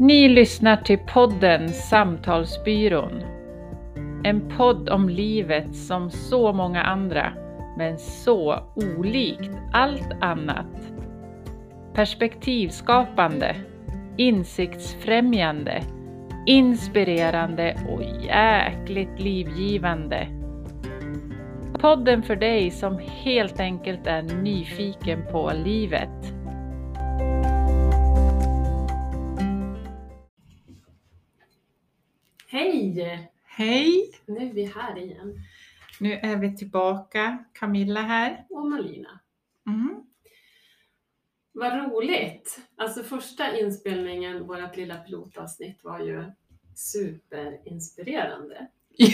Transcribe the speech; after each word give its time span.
Ni 0.00 0.28
lyssnar 0.28 0.76
till 0.76 0.98
podden 0.98 1.68
Samtalsbyrån. 1.68 3.22
En 4.24 4.48
podd 4.56 4.88
om 4.88 5.08
livet 5.08 5.76
som 5.76 6.10
så 6.10 6.52
många 6.52 6.82
andra, 6.82 7.32
men 7.78 7.98
så 7.98 8.60
olikt 8.74 9.50
allt 9.72 10.12
annat. 10.20 10.92
Perspektivskapande, 11.94 13.56
insiktsfrämjande, 14.16 15.82
inspirerande 16.46 17.76
och 17.88 18.02
jäkligt 18.24 19.20
livgivande. 19.20 20.28
Podden 21.80 22.22
för 22.22 22.36
dig 22.36 22.70
som 22.70 22.98
helt 22.98 23.60
enkelt 23.60 24.06
är 24.06 24.22
nyfiken 24.22 25.22
på 25.32 25.52
livet. 25.64 26.37
Hej! 32.50 33.30
Hej! 33.44 34.10
Nu 34.26 34.36
är 34.36 34.52
vi 34.52 34.64
här 34.64 34.98
igen. 34.98 35.34
Nu 36.00 36.12
är 36.12 36.36
vi 36.36 36.56
tillbaka. 36.56 37.44
Camilla 37.52 38.00
här. 38.00 38.46
Och 38.50 38.70
Malina. 38.70 39.20
Mm. 39.66 40.04
Vad 41.52 41.72
roligt! 41.72 42.60
Alltså 42.76 43.02
första 43.02 43.58
inspelningen, 43.58 44.46
vårt 44.46 44.76
lilla 44.76 44.96
pilotavsnitt, 44.96 45.84
var 45.84 46.00
ju 46.00 46.24
superinspirerande. 46.74 48.66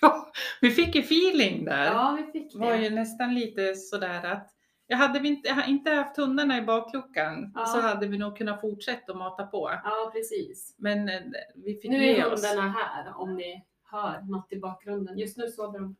Ja, 0.00 0.32
vi 0.60 0.70
fick 0.70 0.94
ju 0.94 1.00
feeling 1.00 1.64
där. 1.64 1.84
Ja, 1.84 2.18
vi 2.20 2.32
fick 2.32 2.52
Det 2.52 2.58
var 2.58 2.76
ju 2.76 2.90
nästan 2.90 3.34
lite 3.34 3.74
sådär 3.74 4.24
att 4.24 4.55
jag 4.86 4.96
hade 4.96 5.20
vi 5.20 5.28
inte, 5.28 5.64
inte 5.68 5.90
haft 5.90 6.16
hundarna 6.16 6.58
i 6.58 6.62
bakluckan 6.62 7.52
Ja. 7.54 7.66
så 7.66 7.80
hade 7.80 8.06
vi 8.06 8.18
nog 8.18 8.36
kunnat 8.36 8.60
fortsätta 8.60 9.12
att 9.12 9.18
mata 9.18 9.46
på. 9.46 9.70
Ja, 9.84 10.10
precis. 10.14 10.74
Men 10.78 11.08
eh, 11.08 11.20
vi 11.54 11.74
fick 11.74 11.90
Nu 11.90 12.04
är 12.04 12.32
oss. 12.32 12.44
hundarna 12.44 12.68
här 12.78 13.16
om 13.16 13.34
ni 13.34 13.64
hör 13.90 14.20
något 14.22 14.52
i 14.52 14.58
bakgrunden. 14.58 15.18
Just 15.18 15.36
nu 15.36 15.48
sover 15.48 15.78
de. 15.80 15.96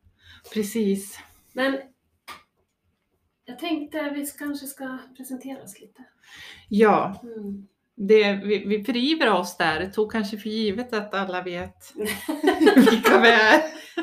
Precis. 0.54 1.18
Men 1.52 1.78
jag 3.44 3.58
tänkte 3.58 4.10
vi 4.10 4.26
kanske 4.38 4.66
ska 4.66 4.98
presentera 5.16 5.62
oss 5.62 5.80
lite. 5.80 6.04
Ja, 6.68 7.20
Mm. 7.22 7.68
det, 7.94 8.32
vi, 8.32 8.64
vi 8.66 8.84
förivrar 8.84 9.32
oss 9.32 9.56
där. 9.56 9.86
tog 9.90 10.12
kanske 10.12 10.36
för 10.38 10.48
givet 10.48 10.92
att 10.92 11.14
alla 11.14 11.42
vet 11.42 11.92
vilka 12.90 13.20
vi 13.20 13.28
är. 13.28 13.62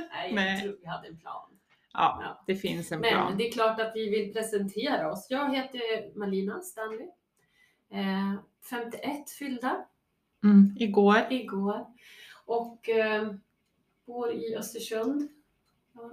Nej, 0.10 0.34
Nej. 0.34 0.52
jag 0.54 0.62
tror 0.64 0.78
vi 0.82 0.88
hade 0.88 1.08
en 1.08 1.18
plan. 1.18 1.50
Ja, 1.94 2.44
det 2.48 2.56
finns 2.56 2.92
en 2.92 3.00
Men 3.00 3.10
plan. 3.10 3.38
det 3.38 3.48
är 3.48 3.52
klart 3.52 3.80
att 3.80 3.92
vi 3.96 4.10
vill 4.10 4.34
presentera 4.34 5.12
oss. 5.12 5.28
Jag 5.30 5.56
heter 5.56 6.18
Malina 6.20 6.62
Stanley. 6.62 7.08
Eh, 7.90 8.34
51 8.70 9.30
fyllda 9.30 9.86
Mm, 10.44 10.76
igår. 10.80 11.18
igår. 11.30 11.86
Och 12.46 12.90
eh, 12.90 13.34
bor 14.06 14.32
i 14.32 14.56
Östersund. 14.56 15.30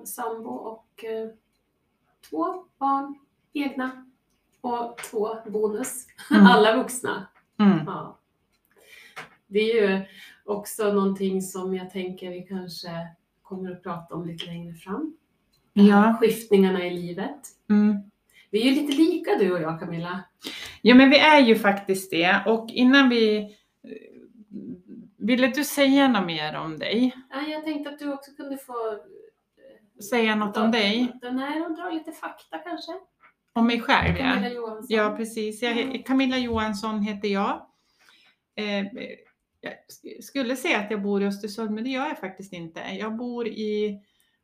Sambo 0.04 0.50
och 0.50 1.04
eh, 1.04 1.28
två 2.30 2.64
barn, 2.78 3.18
egna. 3.52 4.06
Och 4.60 4.98
två 5.10 5.36
bonus. 5.46 6.06
Mm. 6.30 6.46
Alla 6.46 6.76
vuxna. 6.76 7.26
Mm. 7.58 7.78
Ja. 7.86 8.18
Det 9.46 9.58
är 9.58 9.74
ju 9.98 10.04
också 10.44 10.92
någonting 10.92 11.42
som 11.42 11.74
jag 11.74 11.90
tänker 11.90 12.30
vi 12.30 12.42
kanske 12.42 13.08
kommer 13.42 13.70
att 13.72 13.82
prata 13.82 14.14
om 14.14 14.26
lite 14.26 14.46
längre 14.46 14.74
fram. 14.74 15.16
Ja. 15.72 16.16
Skiftningarna 16.20 16.86
i 16.86 16.90
livet. 16.90 17.40
Mm. 17.70 17.96
Vi 18.50 18.60
är 18.60 18.72
ju 18.72 18.80
lite 18.80 18.92
lika 18.92 19.34
du 19.38 19.52
och 19.52 19.60
jag 19.60 19.80
Camilla. 19.80 20.24
Ja, 20.82 20.94
men 20.94 21.10
vi 21.10 21.18
är 21.18 21.40
ju 21.40 21.56
faktiskt 21.58 22.10
det. 22.10 22.42
Och 22.46 22.70
innan 22.70 23.08
vi... 23.08 23.56
Ville 25.16 25.46
du 25.46 25.64
säga 25.64 26.08
något 26.08 26.26
mer 26.26 26.56
om 26.56 26.78
dig? 26.78 27.16
Ja, 27.30 27.40
jag 27.48 27.64
tänkte 27.64 27.90
att 27.90 27.98
du 27.98 28.12
också 28.12 28.30
kunde 28.30 28.56
få... 28.58 28.92
eh, 28.92 30.00
Säga 30.10 30.34
något 30.34 30.56
om 30.56 30.70
dig? 30.70 31.12
Nej, 31.22 31.60
de 31.60 31.74
drar 31.74 31.92
lite 31.92 32.12
fakta 32.12 32.58
kanske. 32.58 32.92
Om 33.52 33.66
mig 33.66 33.80
själv, 33.80 34.16
Camilla 34.16 34.48
ja. 34.48 34.54
Johansson. 34.54 34.86
Ja, 34.96 35.14
precis. 35.16 35.62
Jag, 35.62 36.02
Camilla 36.06 36.38
Johansson 36.38 37.02
heter 37.02 37.28
jag. 37.28 37.66
Eh, 38.54 38.78
jag 39.60 39.72
sk- 39.72 40.22
skulle 40.22 40.56
säga 40.56 40.78
att 40.78 40.90
jag 40.90 41.02
bor 41.02 41.22
i 41.22 41.26
Östersund, 41.26 41.70
men 41.70 41.84
det 41.84 41.90
gör 41.90 42.06
jag 42.06 42.18
faktiskt 42.18 42.52
inte. 42.52 42.80
Jag 42.80 43.16
bor 43.16 43.48
i 43.48 44.00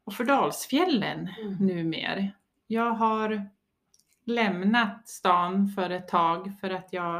Offerdalsfjällen 0.07 1.29
Mm. 1.43 1.55
numer. 1.67 2.33
Jag 2.67 2.91
har 2.91 3.43
lämnat 4.25 5.09
stan 5.09 5.69
för 5.69 5.91
ett 5.91 6.09
tag 6.09 6.53
för 6.61 6.71
att 6.71 6.89
jag, 6.93 7.17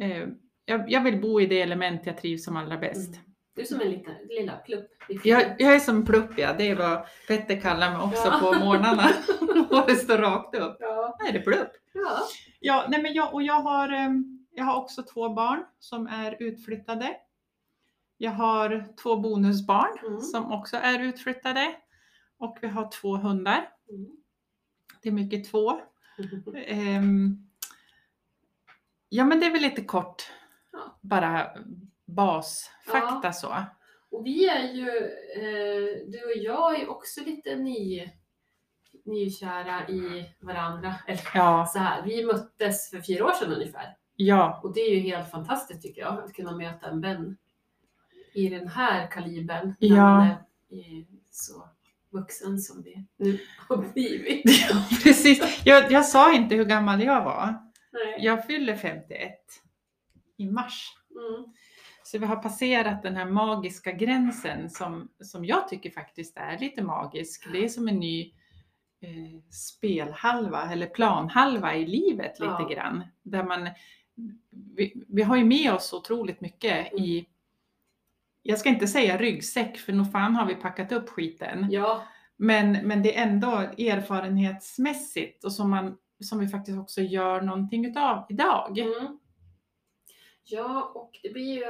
eh, 0.00 0.26
jag, 0.64 0.90
jag 0.90 1.00
vill 1.00 1.20
bo 1.20 1.40
i 1.40 1.46
det 1.46 1.60
element 1.62 2.06
jag 2.06 2.18
trivs 2.18 2.44
som 2.44 2.56
allra 2.56 2.76
bäst. 2.78 3.08
Mm. 3.14 3.20
Du 3.54 3.62
är 3.62 3.66
som 3.66 3.80
en 3.80 3.90
liten, 3.90 4.14
lilla 4.28 4.56
plupp. 4.56 4.90
Jag, 5.24 5.42
jag 5.58 5.74
är 5.74 5.78
som 5.78 6.04
plupp, 6.06 6.38
ja. 6.38 6.52
Det 6.58 6.68
är 6.70 6.76
vad 6.76 7.06
Petter 7.28 7.60
kallar 7.60 7.90
mig 7.92 8.00
också 8.00 8.28
Ja. 8.28 8.38
på 8.40 8.64
morgnarna. 8.64 9.08
och 9.80 9.86
det 9.86 9.96
står 9.96 10.18
rakt 10.18 10.54
upp. 10.54 10.76
Ja. 10.80 11.16
Nej, 11.20 11.32
det 11.32 11.38
är 11.38 11.42
plupp. 11.42 11.70
ja. 11.92 12.18
Ja, 12.60 12.86
nej 12.88 13.02
men 13.02 13.14
jag, 13.14 13.34
och 13.34 13.42
jag 13.42 13.60
har, 13.60 13.88
ehm, 13.88 14.46
jag 14.54 14.64
har 14.64 14.76
också 14.76 15.02
två 15.02 15.28
barn 15.28 15.64
som 15.78 16.06
är 16.06 16.36
utflyttade. 16.42 17.16
Jag 18.24 18.32
har 18.32 18.94
två 19.02 19.16
bonusbarn 19.16 19.98
Mm. 20.06 20.20
som 20.20 20.52
också 20.52 20.76
är 20.76 20.98
utflyttade. 21.00 21.74
Och 22.38 22.58
vi 22.62 22.68
har 22.68 22.90
två 22.90 23.16
hundar. 23.16 23.68
Mm. 23.90 24.06
Det 25.02 25.08
är 25.08 25.12
mycket 25.12 25.50
två. 25.50 25.80
Ehm, 26.66 27.36
ja, 29.08 29.24
men 29.24 29.40
det 29.40 29.46
är 29.46 29.50
väl 29.52 29.62
lite 29.62 29.84
kort. 29.84 30.22
Ja. 30.72 30.98
Bara 31.00 31.50
basfakta 32.06 33.20
Ja. 33.22 33.32
så. 33.32 33.54
Och 34.10 34.26
vi 34.26 34.48
är 34.48 34.72
ju, 34.72 34.88
eh, 35.36 36.10
du 36.10 36.24
och 36.24 36.36
jag 36.42 36.80
är 36.80 36.90
också 36.90 37.20
lite 37.24 37.56
ny, 37.56 38.10
nykära 39.04 39.88
i 39.88 40.30
varandra. 40.40 40.94
Ja, 41.34 41.66
så 41.72 41.78
här, 41.78 42.02
vi 42.02 42.24
möttes 42.24 42.90
för 42.90 43.00
fyra 43.00 43.24
år 43.24 43.32
sedan 43.32 43.52
ungefär. 43.52 43.96
ja, 44.16 44.60
Och 44.62 44.74
det 44.74 44.80
är 44.80 44.90
ju 44.94 45.00
helt 45.00 45.30
fantastiskt 45.30 45.82
tycker 45.82 46.00
jag, 46.00 46.24
att 46.24 46.32
kunna 46.34 46.56
möta 46.56 46.86
en 46.86 47.00
vän 47.00 47.36
i 48.34 48.48
den 48.48 48.68
här 48.68 49.10
kalibern. 49.10 49.74
När 49.80 49.88
Ja. 49.88 50.18
man 50.18 50.26
är 50.70 50.76
i- 50.76 51.06
så 51.30 51.68
vuxen 52.10 52.58
som 52.58 52.82
vi 52.82 53.04
nu 53.16 53.38
har 53.68 53.76
blivit. 53.76 54.42
ja 54.70 54.84
precis. 55.02 55.62
Jag, 55.64 55.92
jag 55.92 56.04
sa 56.04 56.34
inte 56.34 56.54
hur 56.54 56.64
gammal 56.64 57.02
jag 57.02 57.24
var. 57.24 57.54
Nej. 57.92 58.16
Jag 58.24 58.46
fyller 58.46 58.76
51 58.76 59.32
i 60.36 60.46
mars. 60.46 60.92
Mm. 61.10 61.52
Så 62.02 62.18
vi 62.18 62.26
har 62.26 62.36
passerat 62.36 63.02
den 63.02 63.16
här 63.16 63.24
magiska 63.26 63.92
gränsen 63.92 64.70
som, 64.70 65.08
som 65.20 65.44
jag 65.44 65.68
tycker 65.68 65.90
faktiskt 65.90 66.36
är 66.36 66.58
lite 66.58 66.82
magisk. 66.82 67.48
Det 67.52 67.64
är 67.64 67.68
som 67.68 67.88
en 67.88 68.00
ny 68.00 68.32
eh, 69.00 69.40
spelhalva 69.50 70.72
eller 70.72 70.86
planhalva 70.86 71.74
i 71.74 71.86
livet 71.86 72.40
lite 72.40 72.56
Ja. 72.60 72.68
grann. 72.68 73.04
Där 73.22 73.44
man, 73.44 73.68
vi, 74.76 75.04
vi 75.08 75.22
har 75.22 75.36
ju 75.36 75.44
med 75.44 75.72
oss 75.74 75.92
otroligt 75.92 76.40
mycket 76.40 76.92
Mm. 76.92 77.04
i, 77.04 77.26
jag 78.46 78.58
ska 78.58 78.68
inte 78.68 78.86
säga 78.86 79.18
ryggsäck 79.18 79.76
för 79.78 79.92
nog 79.92 80.12
fan 80.12 80.34
har 80.36 80.46
vi 80.46 80.54
packat 80.54 80.92
upp 80.92 81.08
skiten. 81.08 81.66
Ja, 81.70 82.02
Men, 82.36 82.72
men 82.72 83.02
det 83.02 83.16
är 83.18 83.22
ändå 83.22 83.48
erfarenhetsmässigt 83.78 85.44
och 85.44 85.52
som, 85.52 85.70
man, 85.70 85.96
som 86.20 86.38
vi 86.38 86.48
faktiskt 86.48 86.78
också 86.78 87.00
gör 87.00 87.40
någonting 87.40 87.84
utav 87.86 88.26
idag. 88.28 88.78
Mm. 88.78 89.18
Ja, 90.44 90.92
och 90.94 91.10
det 91.22 91.32
blir 91.32 91.54
ju 91.58 91.64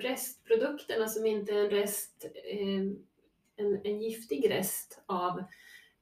restprodukterna 0.00 1.06
som 1.08 1.26
inte 1.26 1.52
är 1.52 1.64
en 1.64 1.70
rest, 1.70 2.24
eh, 2.52 2.80
en, 3.56 3.80
en 3.84 4.00
giftig 4.02 4.50
rest 4.50 5.02
av 5.06 5.44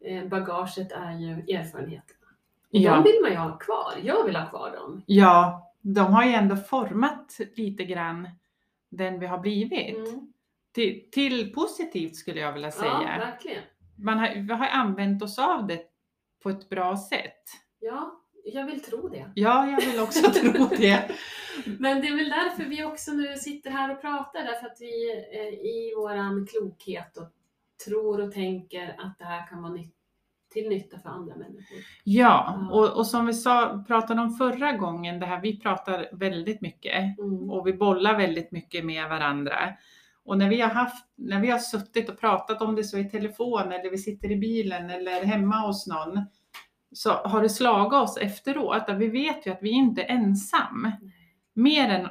eh, 0.05 0.25
bagaget 0.29 0.93
är 0.93 1.19
ju 1.19 1.33
erfarenheterna. 1.57 2.27
Och 2.73 2.79
De 2.79 2.79
Ja. 2.79 3.03
vill 3.03 3.19
man 3.23 3.31
ju 3.31 3.37
ha 3.37 3.59
kvar. 3.59 3.93
Jag 4.03 4.25
vill 4.25 4.37
ha 4.37 4.51
kvar 4.51 4.71
dem. 4.71 5.03
Ja, 5.07 5.67
de 5.81 6.01
har 6.15 6.25
ju 6.25 6.33
ändå 6.33 6.57
format 6.57 7.41
lite 7.55 7.85
grann 7.85 8.29
den 8.91 9.21
vi 9.21 9.27
har 9.27 9.39
blivit. 9.39 9.97
Mm. 9.97 10.33
Till, 10.75 11.11
till 11.13 11.53
positivt 11.53 12.17
skulle 12.17 12.41
jag 12.41 12.53
vilja 12.53 12.69
Ja, 12.69 12.73
säga. 12.73 13.19
verkligen. 13.19 13.63
Man 13.99 14.19
har, 14.19 14.29
vi 14.35 14.53
har 14.53 14.67
använt 14.67 15.23
oss 15.23 15.39
av 15.39 15.67
det 15.67 15.83
på 16.43 16.51
ett 16.51 16.69
bra 16.69 16.97
sätt. 16.97 17.43
Ja, 17.81 18.23
jag 18.45 18.67
vill 18.67 18.81
tro 18.83 19.09
det. 19.09 19.33
Ja, 19.35 19.71
jag 19.71 19.81
vill 19.87 20.01
också 20.01 20.31
tro 20.41 20.67
det. 20.67 21.11
Men 21.79 22.01
det 22.01 22.07
är 22.09 22.17
väl 22.17 22.29
därför 22.29 22.65
vi 22.65 22.85
också 22.85 23.13
nu 23.13 23.37
sitter 23.37 23.71
här 23.71 23.91
och 23.95 24.01
pratar, 24.01 24.45
därför 24.45 24.67
att 24.67 24.81
vi 24.81 25.11
eh, 25.33 25.55
i 25.55 25.95
våran 25.97 26.47
klokhet 26.47 27.17
och 27.17 27.29
tror 27.85 28.21
och 28.21 28.33
tänker 28.33 28.95
att 28.99 29.19
det 29.19 29.25
här 29.25 29.47
kan 29.47 29.63
vara 29.63 29.73
nytt, 29.73 29.95
till 30.51 30.69
nytta 30.69 30.99
för 30.99 31.09
andra 31.09 31.37
människor. 31.37 31.79
Ja, 32.05 32.69
och, 32.73 32.97
och 32.97 33.07
som 33.07 33.27
vi 33.27 33.35
sa, 33.35 33.85
pratade 33.87 34.21
om 34.21 34.31
förra 34.31 34.73
gången, 34.73 35.21
det 35.21 35.27
här, 35.27 35.41
vi 35.41 35.61
pratar 35.61 36.09
väldigt 36.13 36.61
mycket 36.61 37.19
Mm. 37.19 37.51
och 37.51 37.67
vi 37.67 37.73
bollar 37.73 38.19
väldigt 38.19 38.53
mycket 38.53 38.85
med 38.85 39.09
varandra. 39.09 39.57
Och 40.25 40.39
när 40.39 40.49
vi 40.49 40.61
har 40.61 40.71
haft, 40.71 41.07
när 41.17 41.41
vi 41.41 41.51
har 41.51 41.59
suttit 41.59 42.09
och 42.09 42.21
pratat 42.21 42.63
om 42.63 42.75
det 42.75 42.85
så 42.85 42.99
i 42.99 43.05
telefon 43.05 43.73
eller 43.73 43.91
vi 43.91 43.99
sitter 43.99 44.31
i 44.31 44.37
bilen 44.37 44.91
eller 44.91 45.25
hemma 45.25 45.57
hos 45.57 45.87
någon 45.87 46.25
så 46.93 47.11
har 47.13 47.43
det 47.43 47.49
slagit 47.49 47.93
oss 47.93 48.17
efteråt 48.17 48.89
att 48.89 48.99
vi 48.99 49.09
vet 49.09 49.47
ju 49.47 49.51
att 49.51 49.63
vi 49.63 49.71
inte 49.71 50.03
är 50.03 50.15
ensam. 50.15 50.91
Mer 51.55 51.89
än 51.89 52.09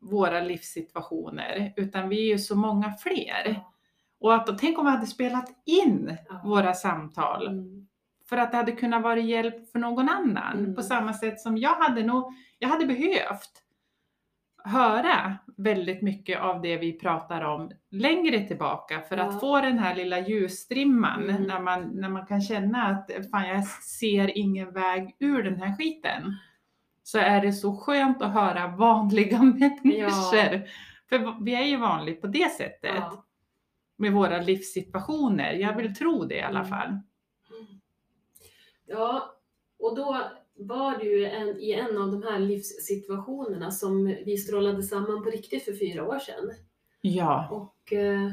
våra 0.00 0.40
livssituationer, 0.40 1.72
utan 1.76 2.08
vi 2.08 2.16
är 2.16 2.32
ju 2.32 2.38
så 2.38 2.56
många 2.56 2.92
fler. 2.92 3.62
Ja. 4.20 4.26
Och 4.26 4.34
att, 4.34 4.58
tänk 4.58 4.78
om 4.78 4.84
vi 4.84 4.90
hade 4.90 5.06
spelat 5.06 5.48
in 5.66 6.16
Ja. 6.28 6.40
våra 6.44 6.74
samtal 6.74 7.46
Mm. 7.46 7.86
för 8.28 8.36
att 8.36 8.50
det 8.50 8.56
hade 8.56 8.72
kunnat 8.72 9.02
vara 9.02 9.18
hjälp 9.20 9.72
för 9.72 9.78
någon 9.78 10.08
annan. 10.08 10.58
Mm. 10.58 10.74
På 10.74 10.82
samma 10.82 11.12
sätt 11.12 11.40
som 11.40 11.58
jag 11.58 11.74
hade 11.74 12.02
nog, 12.02 12.32
jag 12.58 12.68
hade 12.68 12.86
behövt 12.86 13.50
höra 14.64 15.36
väldigt 15.56 16.02
mycket 16.02 16.40
av 16.40 16.62
det 16.62 16.76
vi 16.76 16.92
pratar 16.98 17.40
om 17.44 17.70
längre 17.90 18.40
tillbaka 18.46 19.00
för 19.00 19.16
Ja. 19.16 19.22
att 19.24 19.40
få 19.40 19.60
den 19.60 19.78
här 19.78 19.94
lilla 19.94 20.18
ljusstrimman 20.18 21.22
Mm. 21.30 21.42
när, 21.42 21.60
man, 21.60 21.82
när 21.94 22.08
man 22.08 22.26
kan 22.26 22.40
känna 22.40 22.86
att 22.86 23.10
fan 23.30 23.48
jag 23.48 23.64
ser 23.66 24.38
ingen 24.38 24.72
väg 24.72 25.16
ur 25.20 25.42
den 25.42 25.56
här 25.56 25.76
skiten. 25.76 26.36
Så 27.02 27.18
är 27.18 27.40
det 27.40 27.52
så 27.52 27.76
skönt 27.76 28.22
att 28.22 28.32
höra 28.32 28.66
vanliga 28.68 29.42
människor. 29.42 30.62
För 31.08 31.44
vi 31.44 31.54
är 31.54 31.64
ju 31.64 31.76
vanliga 31.76 32.20
på 32.20 32.26
det 32.26 32.52
sättet 32.52 32.94
Ja. 32.96 33.24
Med 34.00 34.12
våra 34.12 34.40
livssituationer. 34.40 35.52
Jag 35.52 35.76
vill 35.76 35.94
tro 35.94 36.24
det 36.24 36.34
i 36.36 36.42
alla 36.42 36.58
Mm. 36.58 36.70
fall. 36.70 36.98
Ja, 38.86 39.34
och 39.78 39.96
då 39.96 40.20
var 40.54 41.00
ju 41.00 41.26
en, 41.26 41.60
i 41.60 41.72
en 41.72 41.98
av 41.98 42.10
de 42.10 42.22
här 42.22 42.38
livssituationerna 42.38 43.70
som 43.70 44.04
vi 44.04 44.36
strålade 44.38 44.82
samman 44.82 45.24
på 45.24 45.30
riktigt 45.30 45.64
för 45.64 45.72
fyra 45.72 46.04
år 46.08 46.18
sedan. 46.18 46.50
Ja. 47.00 47.48
Och 47.50 47.92
eh, 47.92 48.30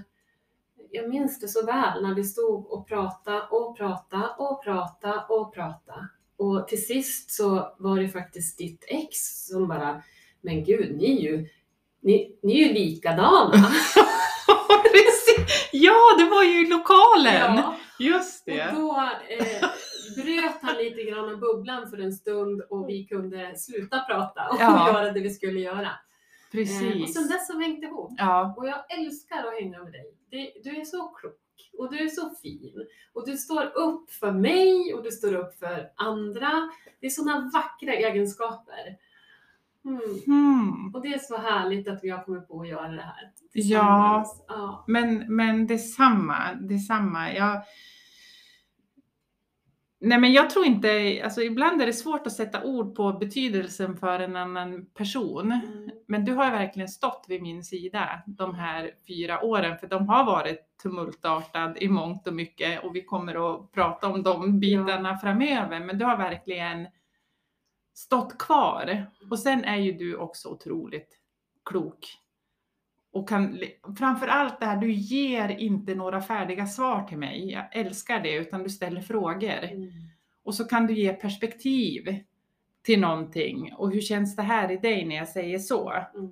jag 0.91 1.09
minns 1.09 1.39
det 1.39 1.47
så 1.47 1.65
väl 1.65 2.03
när 2.03 2.15
vi 2.15 2.23
stod 2.23 2.71
och 2.71 2.87
pratade 2.87 3.41
och 3.51 3.77
pratade 3.77 4.29
och 4.37 4.63
pratade 4.63 5.25
och 5.29 5.53
pratade. 5.53 6.07
Och 6.37 6.67
till 6.67 6.85
sist 6.85 7.31
så 7.31 7.75
var 7.79 7.99
det 7.99 8.09
faktiskt 8.09 8.57
ditt 8.57 8.85
ex 8.87 9.45
som 9.47 9.67
bara, 9.67 10.03
men 10.41 10.63
gud, 10.63 10.97
ni 10.97 11.17
är 11.17 11.21
ju, 11.21 11.47
ni, 11.99 12.37
ni 12.43 12.61
är 12.61 12.67
ju 12.67 12.73
likadana. 12.73 13.53
Precis. 14.83 15.69
Ja, 15.71 16.15
det 16.17 16.25
var 16.25 16.43
ju 16.43 16.65
i 16.65 16.69
lokalen! 16.69 17.55
Ja. 17.57 17.75
Just 17.99 18.47
Och 18.47 18.53
det. 18.53 18.71
då 18.75 19.09
eh, 19.29 19.69
bröt 20.23 20.57
han 20.61 20.75
lite 20.77 21.03
grann 21.03 21.29
av 21.29 21.37
bubblan 21.39 21.89
för 21.89 21.97
en 21.97 22.11
stund 22.13 22.61
och 22.69 22.89
vi 22.89 23.03
kunde 23.05 23.55
sluta 23.57 23.99
prata 23.99 24.47
och 24.49 24.57
Ja. 24.59 24.87
göra 24.93 25.11
det 25.11 25.19
vi 25.19 25.29
skulle 25.29 25.59
göra. 25.59 25.81
Eh, 25.81 25.87
och 26.47 26.51
Precis. 26.51 27.13
sen 27.13 27.27
dess 27.27 27.49
har 27.49 27.57
vi 27.59 27.65
hängt 27.65 27.83
ihop. 27.83 28.11
Ja, 28.17 28.53
Och 28.57 28.67
jag 28.67 28.99
älskar 28.99 29.37
att 29.47 29.53
hänga 29.61 29.83
med 29.83 29.91
dig. 29.91 30.61
Du 30.63 30.69
är 30.81 30.85
så 30.85 31.07
klok 31.07 31.33
och 31.77 31.91
du 31.91 31.99
är 31.99 32.07
så 32.07 32.29
fin. 32.41 32.87
Och 33.13 33.25
du 33.25 33.37
står 33.37 33.65
upp 33.77 34.11
för 34.11 34.31
mig 34.31 34.93
och 34.93 35.03
du 35.03 35.11
står 35.11 35.35
upp 35.35 35.59
för 35.59 35.89
andra. 35.95 36.69
Det 36.99 37.05
är 37.05 37.09
sådana 37.09 37.51
vackra 37.53 37.93
egenskaper. 37.93 38.95
Mm. 39.87 40.01
hmm. 40.25 40.91
Och 40.95 41.01
det 41.01 41.13
är 41.13 41.19
så 41.19 41.37
härligt 41.37 41.87
att 41.87 42.03
vi 42.03 42.09
har 42.09 42.23
kommit 42.23 42.47
på 42.47 42.61
att 42.61 42.67
göra 42.67 42.91
det 42.91 43.01
här 43.01 43.31
ja. 43.63 44.25
Ja. 44.47 44.83
Men, 44.87 45.35
men 45.35 45.67
detsamma, 45.67 46.53
detsamma. 46.53 47.33
Jag... 47.33 47.61
Nej 49.99 50.19
men 50.19 50.33
jag 50.33 50.49
tror 50.49 50.65
inte, 50.65 51.21
alltså 51.23 51.41
ibland 51.41 51.81
är 51.81 51.85
det 51.85 51.93
svårt 51.93 52.27
att 52.27 52.33
sätta 52.33 52.63
ord 52.63 52.95
på 52.95 53.13
betydelsen 53.13 53.97
för 53.97 54.19
en 54.19 54.35
annan 54.35 54.85
person. 54.85 55.51
Mm. 55.51 55.89
Men 56.07 56.25
du 56.25 56.33
har 56.33 56.51
verkligen 56.51 56.89
stått 56.89 57.25
vid 57.27 57.41
min 57.41 57.63
sida 57.63 58.23
de 58.25 58.55
här 58.55 58.91
fyra 59.07 59.41
åren, 59.41 59.77
för 59.77 59.87
de 59.87 60.09
har 60.09 60.25
varit 60.25 60.59
tumultartad 60.83 61.77
i 61.77 61.89
mångt 61.89 62.27
och 62.27 62.33
mycket 62.33 62.83
och 62.83 62.95
vi 62.95 63.03
kommer 63.03 63.55
att 63.55 63.71
prata 63.71 64.07
om 64.07 64.23
de 64.23 64.59
bitarna 64.59 65.17
framöver. 65.17 65.79
Men 65.79 65.97
du 65.97 66.05
har 66.05 66.17
verkligen 66.17 66.87
stått 67.97 68.37
kvar. 68.37 69.05
Och 69.29 69.39
sen 69.39 69.63
är 69.63 69.77
ju 69.77 69.91
du 69.91 70.15
också 70.15 70.49
otroligt 70.49 71.19
klok. 71.65 72.07
Och 73.11 73.29
kan, 73.29 73.59
framför 73.97 74.27
allt 74.27 74.59
det 74.59 74.65
här, 74.65 74.77
du 74.77 74.91
ger 74.91 75.49
inte 75.49 75.95
några 75.95 76.21
färdiga 76.21 76.65
svar 76.65 77.03
till 77.03 77.17
mig. 77.17 77.51
Jag 77.51 77.75
älskar 77.75 78.19
det, 78.19 78.35
utan 78.35 78.63
du 78.63 78.69
ställer 78.69 79.01
frågor. 79.01 79.63
Mm. 79.63 79.89
Och 80.43 80.55
så 80.55 80.65
kan 80.65 80.87
du 80.87 80.93
ge 80.93 81.13
perspektiv 81.13 82.23
till 82.83 82.99
någonting. 82.99 83.73
Och 83.73 83.91
hur 83.91 84.01
känns 84.01 84.35
det 84.35 84.41
här 84.41 84.71
i 84.71 84.77
dig 84.77 85.05
när 85.05 85.15
jag 85.15 85.27
säger 85.27 85.59
så? 85.59 85.93
Mm. 86.13 86.31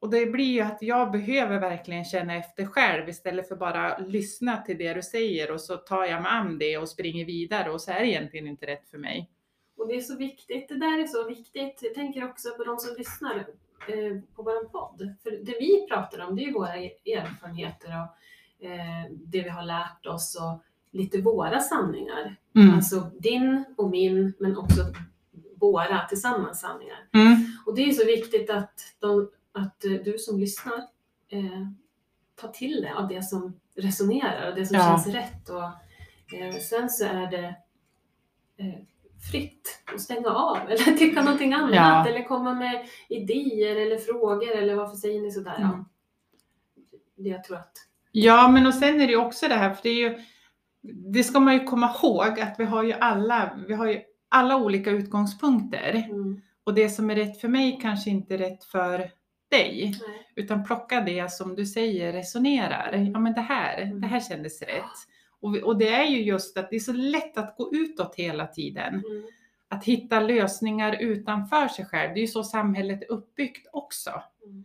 Och 0.00 0.10
det 0.10 0.26
blir 0.26 0.52
ju 0.52 0.60
att 0.60 0.82
jag 0.82 1.10
behöver 1.10 1.60
verkligen 1.60 2.04
känna 2.04 2.34
efter 2.34 2.64
själv 2.64 3.08
istället 3.08 3.48
för 3.48 3.56
bara 3.56 3.98
lyssna 3.98 4.56
till 4.56 4.78
det 4.78 4.94
du 4.94 5.02
säger 5.02 5.50
och 5.50 5.60
så 5.60 5.76
tar 5.76 6.04
jag 6.04 6.22
mig 6.22 6.32
an 6.32 6.58
det 6.58 6.78
och 6.78 6.88
springer 6.88 7.24
vidare 7.24 7.70
och 7.70 7.80
så 7.80 7.90
är 7.90 8.00
det 8.00 8.08
egentligen 8.08 8.46
inte 8.46 8.66
rätt 8.66 8.88
för 8.88 8.98
mig. 8.98 9.30
Och 9.82 9.88
det 9.88 9.94
är 9.96 10.00
så 10.00 10.16
viktigt, 10.16 10.68
det 10.68 10.78
där 10.78 10.98
är 10.98 11.06
så 11.06 11.28
viktigt. 11.28 11.78
Jag 11.82 11.94
tänker 11.94 12.28
också 12.28 12.50
på 12.50 12.64
de 12.64 12.78
som 12.78 12.96
lyssnar 12.98 13.36
eh, 13.88 14.20
på 14.34 14.42
vår 14.42 14.68
podd. 14.68 15.14
För 15.22 15.30
det 15.30 15.56
vi 15.60 15.86
pratar 15.88 16.20
om 16.20 16.36
det 16.36 16.42
är 16.42 16.46
ju 16.46 16.52
våra 16.52 16.74
erfarenheter 16.76 17.88
och 17.88 18.66
eh, 18.66 19.10
det 19.10 19.42
vi 19.42 19.48
har 19.48 19.62
lärt 19.62 20.06
oss 20.06 20.36
och 20.40 20.62
lite 20.90 21.20
våra 21.20 21.60
sanningar. 21.60 22.36
Mm. 22.54 22.74
Alltså 22.74 23.10
din 23.18 23.64
och 23.76 23.90
min 23.90 24.34
men 24.38 24.56
också 24.56 24.80
våra 25.56 26.06
tillsammans 26.08 26.60
sanningar. 26.60 27.08
Mm. 27.12 27.36
Och 27.66 27.74
det 27.74 27.82
är 27.82 27.92
så 27.92 28.06
viktigt 28.06 28.50
att, 28.50 28.80
de, 28.98 29.30
att 29.52 29.84
eh, 29.84 29.92
du 29.92 30.18
som 30.18 30.38
lyssnar 30.38 30.78
eh, 31.28 31.66
tar 32.34 32.48
till 32.48 32.82
det 32.82 32.94
av 32.94 33.08
det 33.08 33.22
som 33.22 33.60
resonerar 33.76 34.50
och 34.50 34.54
det 34.56 34.66
som 34.66 34.76
Ja. 34.76 34.82
känns 34.84 35.06
rätt. 35.06 35.48
Och, 35.48 35.70
sen 36.62 36.90
så 36.90 37.04
är 37.04 37.30
det 37.30 37.54
fritt 39.30 39.82
att 39.94 40.00
stänga 40.00 40.28
av 40.28 40.56
eller 40.70 40.96
tycka 40.98 41.22
någonting 41.22 41.52
annat 41.52 41.74
Ja. 41.74 42.06
eller 42.08 42.24
komma 42.24 42.54
med 42.54 42.86
idéer 43.08 43.76
eller 43.76 43.96
frågor 43.98 44.50
eller 44.56 44.74
varför 44.74 44.96
säger 44.96 45.20
ni 45.20 45.30
sådär? 45.30 45.56
Mm. 45.58 45.70
Ja. 45.70 45.84
Det 47.16 47.28
jag 47.28 47.44
tror 47.44 47.56
att 47.56 47.72
Ja, 48.12 48.48
men 48.48 48.66
och 48.66 48.74
sen 48.74 49.00
är 49.00 49.06
det 49.06 49.12
ju 49.12 49.18
också 49.18 49.48
det 49.48 49.54
här, 49.54 49.74
för 49.74 49.82
det 49.82 49.88
är 49.88 49.94
ju, 50.10 50.18
det 51.12 51.24
ska 51.24 51.40
man 51.40 51.54
ju 51.54 51.64
komma 51.64 51.94
ihåg 52.02 52.40
att 52.40 52.54
vi 52.58 52.64
har 52.64 52.82
ju 52.82 52.92
alla, 52.92 53.58
vi 53.68 53.74
har 53.74 53.86
ju 53.86 54.00
alla 54.28 54.56
olika 54.56 54.90
utgångspunkter. 54.90 55.92
mm, 56.10 56.40
Och 56.64 56.74
det 56.74 56.88
som 56.88 57.10
är 57.10 57.14
rätt 57.16 57.40
för 57.40 57.48
mig 57.48 57.78
kanske 57.82 58.10
inte 58.10 58.34
är 58.34 58.38
rätt 58.38 58.64
för 58.64 58.98
dig. 59.50 59.94
nej, 60.08 60.26
Utan 60.36 60.64
plocka 60.64 61.00
det 61.00 61.32
som 61.32 61.54
du 61.54 61.66
säger 61.66 62.12
resonerar. 62.12 63.10
Ja 63.14 63.18
men 63.20 63.32
det 63.32 63.40
här, 63.40 63.82
Mm. 63.82 64.00
det 64.00 64.06
här 64.06 64.20
kändes 64.20 64.62
rätt. 64.62 64.82
Och, 65.42 65.56
och 65.56 65.78
det 65.78 65.88
är 65.88 66.04
ju 66.04 66.22
just 66.22 66.58
att 66.58 66.70
det 66.70 66.76
är 66.76 66.80
så 66.80 66.92
lätt 66.92 67.38
att 67.38 67.56
gå 67.56 67.74
utåt 67.74 68.14
hela 68.14 68.46
tiden. 68.46 68.94
mm, 68.94 69.22
Att 69.68 69.84
hitta 69.84 70.20
lösningar 70.20 70.96
utanför 71.00 71.68
sig 71.68 71.84
själv. 71.84 72.14
Det 72.14 72.20
är 72.20 72.22
ju 72.22 72.26
så 72.26 72.44
samhället 72.44 73.02
är 73.02 73.12
uppbyggt 73.12 73.66
också. 73.72 74.10
mm, 74.46 74.64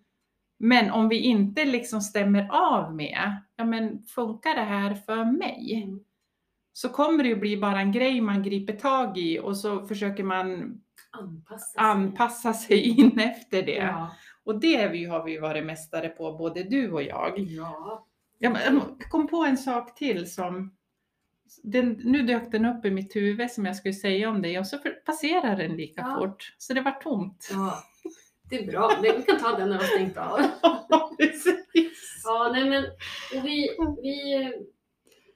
Men 0.60 0.92
om 0.92 1.10
vi 1.10 1.20
inte 1.20 1.66
liksom 1.66 2.02
stämmer 2.02 2.48
av 2.52 2.96
med, 2.96 3.42
ja 3.56 3.66
men 3.66 4.04
funkar 4.04 4.56
det 4.56 4.62
här 4.62 4.94
för 4.94 5.26
mig? 5.26 5.84
mm. 5.84 6.00
Så 6.74 6.90
kommer 6.90 7.24
det 7.24 7.30
ju 7.30 7.36
bli 7.36 7.58
bara 7.58 7.80
en 7.80 7.92
grej 7.92 8.22
man 8.22 8.44
griper 8.44 8.74
tag 8.74 9.18
i 9.18 9.40
och 9.40 9.58
så 9.58 9.86
försöker 9.88 10.24
man 10.24 10.82
anpassa 11.12 11.60
sig. 11.66 11.80
anpassa 11.82 12.54
sig 12.54 12.82
in 13.00 13.20
efter 13.20 13.64
det. 13.64 13.72
Ja. 13.76 14.12
Och 14.44 14.60
det 14.60 14.88
vi, 14.88 15.06
har 15.06 15.24
vi 15.24 15.32
ju 15.32 15.40
varit 15.40 15.66
mästare 15.66 16.10
på, 16.10 16.34
både 16.34 16.64
du 16.64 16.92
och 16.92 17.04
jag. 17.04 17.40
ja. 17.40 18.08
Jag 18.40 18.58
jag 18.66 19.00
kom 19.10 19.28
på 19.28 19.38
en 19.46 19.58
sak 19.58 19.96
till 19.96 20.32
som 20.32 20.78
den, 21.64 21.90
nu 22.04 22.22
dök 22.22 22.52
den 22.52 22.66
upp 22.66 22.86
i 22.86 22.92
mitt 22.92 23.16
huvud 23.16 23.52
som 23.52 23.66
jag 23.66 23.76
skulle 23.76 23.94
säga 23.94 24.30
om 24.30 24.42
dig 24.42 24.60
och 24.60 24.68
så 24.68 24.78
passerar 25.06 25.56
den 25.58 25.78
lika 25.78 26.02
Ja. 26.02 26.18
fort. 26.20 26.56
Så 26.58 26.74
det 26.74 26.82
var 26.82 26.92
tomt. 26.92 27.50
ja. 27.52 27.84
Det 28.50 28.56
är 28.64 28.68
bra. 28.72 29.00
Vi 29.02 29.24
kan 29.24 29.40
ta 29.40 29.58
den 29.58 29.70
när 29.70 29.78
vi 29.78 29.84
har 29.84 29.92
stängt 29.92 30.18
av. 30.18 30.40
Precis. 31.18 32.22
Ja, 32.24 32.50
nej 32.54 32.70
men 32.70 32.84
vi, 33.44 33.70
vi, 34.02 34.54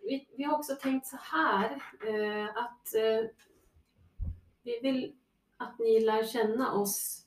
vi, 0.08 0.27
vi 0.38 0.43
har 0.43 0.58
också 0.58 0.75
tänkt 0.75 1.08
så 1.08 1.17
här 1.22 1.65
eh, 2.08 2.46
att 2.50 2.96
eh, 2.96 3.29
vi 4.63 4.79
vill 4.81 5.13
att 5.58 5.79
ni 5.79 6.00
lär 6.00 6.24
känna 6.24 6.74
oss 6.74 7.25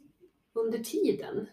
under 0.53 0.79
tiden. 0.79 1.47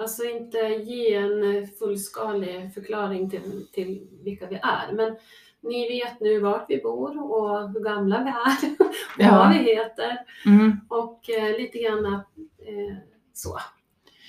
Alltså 0.00 0.24
inte 0.24 0.58
ge 0.58 1.14
en 1.14 1.66
fullskalig 1.78 2.74
förklaring 2.74 3.30
till, 3.30 3.66
till 3.72 4.08
vilka 4.24 4.46
vi 4.46 4.56
är. 4.56 4.92
Men 4.92 5.16
ni 5.62 5.88
vet 5.88 6.20
nu 6.20 6.40
vart 6.40 6.64
vi 6.68 6.82
bor 6.82 7.32
och 7.32 7.68
hur 7.72 7.80
gamla 7.84 8.22
vi 8.24 8.30
är 8.30 8.74
och 8.86 8.94
Ja. 9.18 9.38
vad 9.38 9.50
vi 9.50 9.74
heter. 9.74 10.18
Mm. 10.46 10.80
Och 10.88 11.30
eh, 11.30 11.58
lite 11.58 11.78
grann 11.78 12.04
eh, 12.14 12.96
så. 13.32 13.58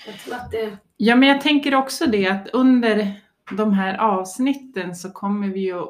Jag 0.07 0.19
tror 0.19 0.35
att 0.35 0.51
det... 0.51 0.77
Ja, 0.97 1.15
men 1.15 1.29
jag 1.29 1.41
tänker 1.41 1.75
också 1.75 2.05
det 2.05 2.27
att 2.27 2.49
under 2.53 3.21
de 3.57 3.73
här 3.73 3.97
avsnitten 3.97 4.95
så 4.95 5.11
kommer 5.11 5.47
vi 5.47 5.59
ju, 5.59 5.83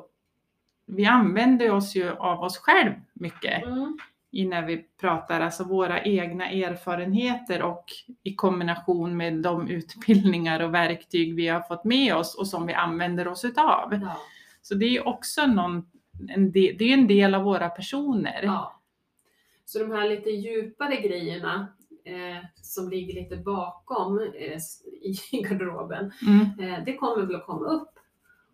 vi 0.87 1.05
använder 1.05 1.71
oss 1.71 1.95
ju 1.95 2.09
av 2.09 2.39
oss 2.43 2.57
själv 2.57 2.91
mycket 3.13 3.63
Mm, 3.63 3.97
i 4.31 4.45
när 4.45 4.65
vi 4.65 4.77
pratar, 5.01 5.41
alltså 5.41 5.63
våra 5.63 6.03
egna 6.03 6.49
erfarenheter 6.49 7.61
och 7.61 7.85
i 8.23 8.35
kombination 8.35 9.17
med 9.17 9.33
de 9.33 9.67
utbildningar 9.69 10.59
och 10.59 10.73
verktyg 10.73 11.35
vi 11.35 11.47
har 11.47 11.61
fått 11.61 11.83
med 11.83 12.15
oss 12.15 12.35
och 12.35 12.47
som 12.47 12.67
vi 12.67 12.73
använder 12.73 13.27
oss 13.27 13.45
utav. 13.45 13.93
ja, 14.01 14.17
Så 14.61 14.75
det 14.75 14.85
är 14.97 15.07
också 15.07 15.45
någon, 15.47 15.85
en 16.29 16.51
del, 16.51 16.75
det 16.77 16.85
är 16.85 16.93
en 16.93 17.07
del 17.07 17.35
av 17.35 17.43
våra 17.43 17.69
personer. 17.69 18.39
ja. 18.43 18.77
Så 19.65 19.79
de 19.79 19.91
här 19.91 20.09
lite 20.09 20.29
djupare 20.29 20.95
grejerna 21.01 21.67
eh, 22.05 22.45
som 22.55 22.89
ligger 22.89 23.13
lite 23.13 23.37
bakom 23.37 24.19
eh, 24.19 24.57
i 25.01 25.15
garderoben, 25.49 26.11
Mm. 26.27 26.73
eh, 26.73 26.83
det 26.85 26.95
kommer 26.95 27.25
väl 27.25 27.35
att 27.35 27.45
komma 27.45 27.65
upp. 27.65 27.89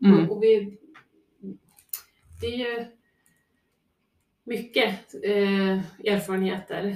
Mm. 0.06 0.26
Och, 0.30 0.36
och 0.38 0.44
vi, 0.44 0.78
det 2.42 2.48
är 2.48 2.58
ju 2.58 2.86
mycket 4.48 5.14
eh, 5.24 5.78
erfarenheter 6.14 6.96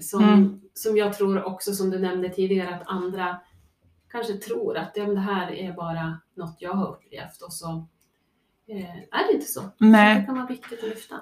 som, 0.00 0.24
Mm. 0.24 0.60
som 0.74 0.96
jag 0.96 1.12
tror 1.16 1.44
också, 1.44 1.72
som 1.72 1.90
du 1.90 1.98
nämnde 1.98 2.28
tidigare, 2.28 2.74
att 2.74 2.82
andra 2.88 3.40
kanske 4.10 4.32
tror 4.32 4.76
att 4.76 4.92
ja, 4.94 5.04
det 5.04 5.20
här 5.20 5.52
är 5.52 5.72
bara 5.72 6.20
något 6.34 6.56
jag 6.58 6.72
har 6.72 6.88
upplevt 6.92 7.42
och 7.42 7.52
så 7.52 7.86
eh, 8.68 8.96
är 8.96 9.26
det 9.28 9.32
inte 9.34 9.46
så. 9.46 9.60
Så 9.60 9.70
Nej. 9.78 10.20
det 10.20 10.26
kan 10.26 10.34
vara 10.36 10.46
viktigt 10.46 10.82
att 10.82 10.88
lyfta. 10.88 11.14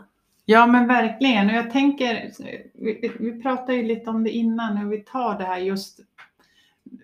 Ja 0.44 0.66
men 0.66 0.87
verkligen 0.88 1.50
och 1.50 1.54
jag 1.56 1.70
tänker, 1.70 2.30
vi, 2.75 3.12
vi 3.18 3.42
pratade 3.42 3.75
ju 3.75 3.82
lite 3.82 4.11
om 4.11 4.25
det 4.25 4.30
innan 4.30 4.76
hur 4.76 4.88
vi 4.90 4.99
tar 4.99 5.38
det 5.38 5.44
här 5.44 5.58
just 5.58 6.00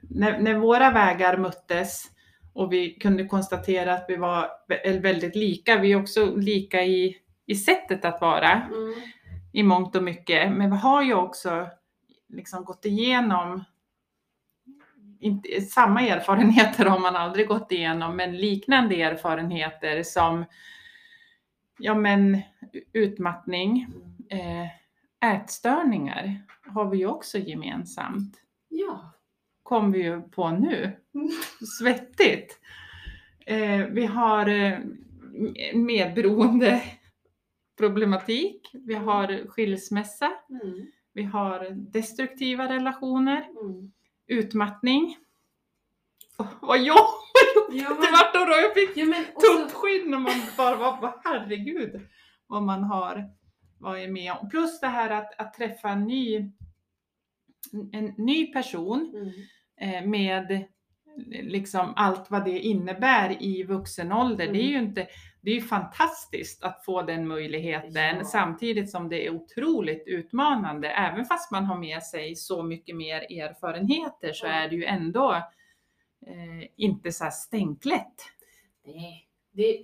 när, 0.02 0.38
när 0.40 0.54
våra 0.54 0.90
vägar 0.90 1.37
möttes 1.37 2.04
och 2.52 2.73
vi 2.73 2.95
kunde 2.95 3.25
konstatera 3.26 3.95
att 3.95 4.04
vi 4.09 4.16
var 4.16 4.49
vä- 4.69 5.00
väldigt 5.00 5.37
lika, 5.37 5.78
vi 5.78 5.92
är 5.92 6.00
också 6.00 6.37
lika 6.37 6.83
i, 6.85 7.16
i 7.50 7.54
sättet 7.54 8.04
att 8.04 8.21
vara 8.21 8.52
Mm. 8.52 8.95
i 9.52 9.62
mångt 9.62 9.97
och 9.97 10.02
mycket, 10.02 10.52
men 10.52 10.71
vi 10.71 10.76
har 10.76 11.02
ju 11.02 11.14
också 11.14 11.69
liksom 12.28 12.64
gått 12.64 12.85
igenom 12.85 13.64
inte, 15.21 15.61
samma 15.61 16.02
erfarenheter 16.02 16.85
har 16.87 16.99
man 16.99 17.16
aldrig 17.16 17.49
gått 17.49 17.73
igenom, 17.73 18.16
men 18.16 18.37
liknande 18.37 19.02
erfarenheter 19.02 20.02
som 20.02 20.45
ja, 21.78 21.95
men, 21.95 22.42
utmattning, 22.92 23.87
eh, 24.30 25.35
ätstörningar 25.35 26.42
har 26.66 26.85
vi 26.90 26.99
ju 26.99 27.07
också 27.07 27.38
gemensamt. 27.38 28.37
Ja. 28.69 29.12
Kom 29.62 29.92
vi 29.92 30.02
ju 30.02 30.23
på 30.23 30.50
nu. 30.50 30.92
Svettigt. 31.78 32.61
Eh, 33.47 33.78
vi 33.78 34.07
har 34.07 34.49
eh, 34.49 34.78
medberoende 35.75 36.83
problematik. 37.81 38.71
Vi 38.73 38.95
har 38.95 39.49
skilsmässa. 39.49 40.33
Mm. 40.51 40.87
Vi 41.13 41.23
har 41.23 41.71
destruktiva 41.71 42.69
relationer. 42.69 43.49
Mm. 43.63 43.93
Utmattning. 44.27 45.17
Oh, 46.39 46.47
vad 46.61 46.79
jobbigt 46.79 47.21
Ja, 47.73 47.89
det 47.89 48.01
men, 48.01 48.13
vart 48.13 48.35
då! 48.35 48.41
Jag 48.41 48.75
fick 48.75 48.97
ja, 48.97 49.05
men 49.05 49.25
tuppskinn 49.25 50.15
och 50.15 50.21
man 50.21 50.33
bara 50.57 50.77
var, 50.77 51.21
herregud 51.25 52.01
vad 52.47 52.63
man 52.63 52.85
har 52.85 53.31
varit 53.79 54.11
med 54.11 54.33
om. 54.33 54.49
Plus 54.49 54.81
det 54.81 54.87
här 54.87 55.11
att, 55.11 55.41
att 55.41 55.55
träffa 55.55 55.89
en 55.89 56.05
ny, 56.05 56.51
en 57.93 58.15
ny 58.17 58.47
person 58.47 59.15
mm. 59.15 59.95
eh, 59.95 60.09
med 60.09 60.65
liksom 61.43 61.93
allt 61.97 62.31
vad 62.31 62.45
det 62.45 62.59
innebär 62.59 63.43
i 63.43 63.63
vuxen 63.63 64.13
ålder. 64.13 64.53
Det 64.53 64.59
är 64.59 64.69
ju 64.69 64.79
inte, 64.79 65.07
det 65.41 65.51
är 65.51 65.55
ju 65.55 65.61
fantastiskt 65.61 66.63
att 66.65 66.85
få 66.85 67.03
den 67.03 67.29
möjligheten 67.29 68.17
Ja. 68.19 68.25
samtidigt 68.25 68.91
som 68.91 69.09
det 69.09 69.27
är 69.27 69.31
otroligt 69.31 70.03
utmanande. 70.07 70.89
Även 70.89 71.25
fast 71.25 71.51
man 71.51 71.65
har 71.65 71.79
med 71.79 72.03
sig 72.03 72.37
så 72.37 72.63
mycket 72.63 72.97
mer 72.97 73.21
erfarenheter 73.21 74.33
så 74.33 74.47
är 74.47 74.69
det 74.69 74.77
ju 74.77 74.85
ändå 74.85 75.33
eh, 76.27 76.69
inte 76.77 77.13
så 77.13 77.25
här 77.25 77.31
stänklätt. 77.31 78.15
Nej, 78.85 79.29
det, 79.53 79.83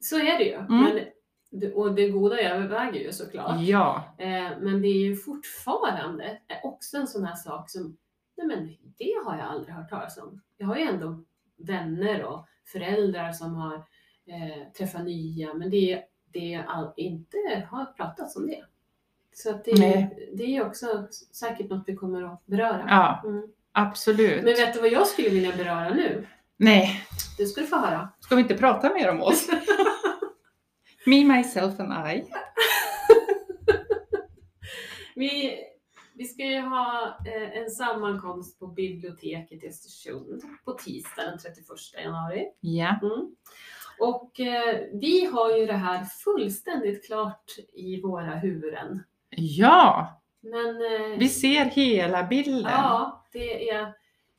så 0.00 0.18
är 0.18 0.38
det 0.38 0.44
ju. 0.44 0.54
Mm. 0.54 0.80
Men, 0.80 1.72
och 1.74 1.94
det 1.94 2.08
goda 2.08 2.40
överväger 2.40 3.00
ju 3.00 3.12
såklart. 3.12 3.60
Ja, 3.60 4.14
Eh, 4.18 4.50
men 4.60 4.82
det 4.82 4.88
är 4.88 4.98
ju 4.98 5.16
fortfarande 5.16 6.24
är 6.24 6.60
också 6.66 6.96
en 6.96 7.06
sån 7.06 7.24
här 7.24 7.34
sak 7.34 7.70
som, 7.70 7.96
nej 8.36 8.46
men 8.46 8.76
det 8.98 9.12
har 9.24 9.36
jag 9.38 9.46
aldrig 9.46 9.74
hört 9.74 9.90
talas 9.90 10.18
om. 10.18 10.42
Jag 10.56 10.66
har 10.66 10.76
ju 10.76 10.82
ändå 10.82 11.24
vänner 11.56 12.24
och 12.24 12.46
föräldrar 12.72 13.32
som 13.32 13.54
har 13.54 13.84
eh, 14.32 14.72
träffat 14.78 15.04
nya, 15.04 15.54
men 15.54 15.70
det 15.70 15.92
är 15.92 16.04
det 16.32 16.64
all, 16.68 16.92
inte 16.96 17.36
har 17.70 17.84
pratats 17.84 18.36
om 18.36 18.46
det. 18.46 18.64
Så 19.34 19.50
att 19.50 19.64
det, 19.64 19.78
Nej. 19.78 20.30
det 20.36 20.56
är 20.56 20.66
också 20.66 21.06
säkert 21.32 21.70
något 21.70 21.84
vi 21.86 21.96
kommer 21.96 22.22
att 22.22 22.46
beröra. 22.46 22.84
ja 22.88 23.22
Mm. 23.24 23.42
absolut. 23.72 24.44
Men 24.44 24.54
vet 24.54 24.74
du 24.74 24.80
vad 24.80 24.90
jag 24.92 25.06
skulle 25.06 25.28
vilja 25.28 25.56
beröra 25.56 25.94
nu? 25.94 26.26
Nej, 26.56 27.04
du 27.38 27.46
få 27.66 27.76
höra. 27.76 28.08
ska 28.20 28.34
vi 28.34 28.42
inte 28.42 28.54
prata 28.54 28.94
mer 28.94 29.10
om 29.10 29.22
oss? 29.22 29.48
Me, 31.06 31.24
myself 31.24 31.80
and 31.80 32.08
I. 32.16 32.24
Vi, 35.14 35.58
vi 36.14 36.24
ska 36.24 36.44
ju 36.44 36.60
ha 36.60 37.18
eh, 37.26 37.58
en 37.58 37.70
sammankomst 37.70 38.58
på 38.58 38.66
biblioteket 38.66 39.64
i 39.64 39.68
Östersund 39.68 40.42
på 40.64 40.72
tisdag 40.72 41.22
den 41.22 41.38
31 41.38 41.66
januari. 42.04 42.48
Ja. 42.60 42.98
Mm. 43.02 43.34
Och 43.98 44.40
eh, 44.40 44.80
vi 44.92 45.24
har 45.32 45.56
ju 45.56 45.66
det 45.66 45.72
här 45.72 46.04
fullständigt 46.04 47.06
klart 47.06 47.44
i 47.72 48.00
våra 48.02 48.34
huvuden. 48.34 49.02
Ja, 49.36 50.08
Men 50.40 50.76
eh, 50.76 51.18
vi 51.18 51.28
ser 51.28 51.64
hela 51.64 52.22
bilden. 52.24 52.72
ja, 52.72 53.24
det 53.32 53.70
är, 53.70 53.80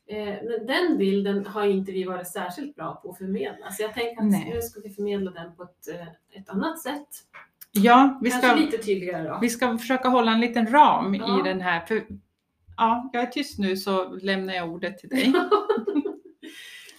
eh, 0.06 0.34
men 0.42 0.66
den 0.66 0.98
bilden 0.98 1.46
har 1.46 1.64
inte 1.66 1.92
vi 1.92 2.04
varit 2.04 2.28
särskilt 2.28 2.76
bra 2.76 2.94
på 3.02 3.10
att 3.10 3.18
förmedla. 3.18 3.70
Så 3.70 3.82
jag 3.82 3.94
tänker 3.94 4.22
att 4.22 4.30
Nej. 4.30 4.50
nu 4.54 4.62
ska 4.62 4.80
vi 4.80 4.90
förmedla 4.90 5.30
den 5.30 5.56
på 5.56 5.62
ett, 5.62 5.88
ett 6.32 6.48
annat 6.50 6.78
sätt. 6.82 7.08
Ja, 7.72 8.18
vi 8.22 8.30
Kanske 8.30 8.48
ska, 8.48 8.56
lite 8.56 8.78
tydligare 8.78 9.28
då. 9.28 9.38
vi 9.40 9.48
ska 9.48 9.78
försöka 9.78 10.08
hålla 10.08 10.32
en 10.32 10.40
liten 10.40 10.66
ram 10.66 11.14
Ja. 11.14 11.40
i 11.40 11.42
den 11.48 11.60
här. 11.60 11.80
För, 11.80 12.02
ja, 12.76 13.10
jag 13.12 13.22
är 13.22 13.26
tyst 13.26 13.58
nu 13.58 13.76
så 13.76 14.04
lämnar 14.14 14.54
jag 14.54 14.70
ordet 14.72 14.98
till 14.98 15.08
dig. 15.08 15.32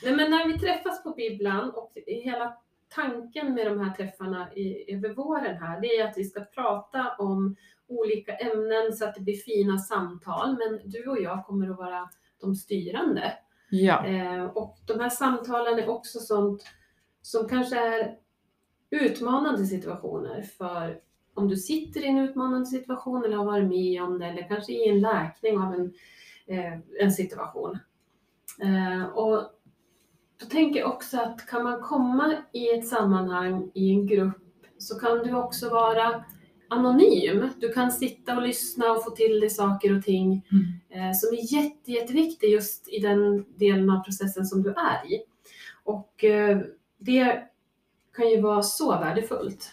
Nej, 0.06 0.16
men 0.16 0.32
när 0.32 0.48
vi 0.48 0.60
träffas 0.60 1.04
på 1.04 1.10
bibblan 1.10 1.70
och 1.70 1.92
hela 2.08 2.58
tanken 2.90 3.54
med 3.54 3.66
de 3.66 3.80
här 3.80 3.94
träffarna 3.94 4.54
i, 4.54 4.94
över 4.94 5.14
våren 5.14 5.58
här, 5.58 5.82
det 5.82 5.88
är 5.88 6.08
att 6.08 6.18
vi 6.18 6.24
ska 6.24 6.42
prata 6.42 7.16
om 7.20 7.56
olika 7.88 8.36
ämnen 8.36 8.94
så 8.94 9.06
att 9.06 9.16
det 9.16 9.22
blir 9.22 9.38
fina 9.38 9.78
samtal. 9.78 10.58
Men 10.58 10.92
du 10.92 11.10
och 11.10 11.22
jag 11.22 11.46
kommer 11.46 11.70
att 11.70 11.78
vara 11.78 12.10
de 12.42 12.56
styrande. 12.56 13.34
Ja, 13.70 14.06
Eh, 14.06 14.44
och 14.44 14.78
de 14.86 15.00
här 15.00 15.10
samtalen 15.10 15.80
är 15.80 15.90
också 15.90 16.20
sånt 16.20 16.64
som 17.22 17.48
kanske 17.48 17.80
är 17.80 18.18
utmanande 18.90 19.66
situationer 19.66 20.42
för 20.42 21.00
om 21.34 21.48
du 21.48 21.56
sitter 21.56 22.02
i 22.02 22.08
en 22.08 22.20
utmanande 22.20 22.66
situation 22.66 23.26
eller 23.26 23.38
har 23.38 23.46
varit 23.46 23.70
med 23.70 24.04
om 24.04 24.20
det 24.20 24.26
eller 24.26 24.48
kanske 24.48 24.72
i 24.72 24.90
en 24.90 25.02
läkning 25.02 25.58
av 25.60 25.74
en, 25.74 25.94
eh, 26.48 26.80
en 27.00 27.12
situation. 27.12 27.80
Eh, 28.62 29.06
och 29.06 29.55
då 30.40 30.46
tänker 30.46 30.80
jag 30.80 30.90
också 30.90 31.18
att 31.18 31.48
kan 31.48 31.64
man 31.64 31.82
komma 31.82 32.34
i 32.52 32.70
ett 32.70 32.88
sammanhang 32.88 33.72
i 33.74 33.90
en 33.92 34.08
grupp 34.08 34.42
så 34.78 35.00
kan 35.00 35.18
du 35.18 35.34
också 35.34 35.70
vara 35.70 36.24
anonym. 36.70 37.50
Du 37.60 37.74
kan 37.74 37.92
sitta 37.92 38.36
och 38.36 38.42
lyssna 38.42 38.92
och 38.92 39.04
få 39.04 39.12
till 39.12 39.40
dig 39.40 39.50
saker 39.50 39.98
och 39.98 40.04
ting 40.04 40.46
Mm. 40.52 41.10
eh, 41.10 41.14
som 41.16 41.34
är 41.38 41.54
jätte, 41.54 41.92
jätteviktig 41.92 42.50
just 42.50 42.88
i 42.88 43.00
den 43.00 43.46
delen 43.58 43.90
av 43.90 44.00
processen 44.04 44.46
som 44.46 44.64
du 44.64 44.70
är 44.70 45.14
i. 45.14 45.20
Och 45.84 46.24
eh, 46.24 46.60
det 46.98 47.44
kan 48.18 48.30
ju 48.30 48.42
vara 48.42 48.64
så 48.64 48.92
värdefullt. 48.92 49.72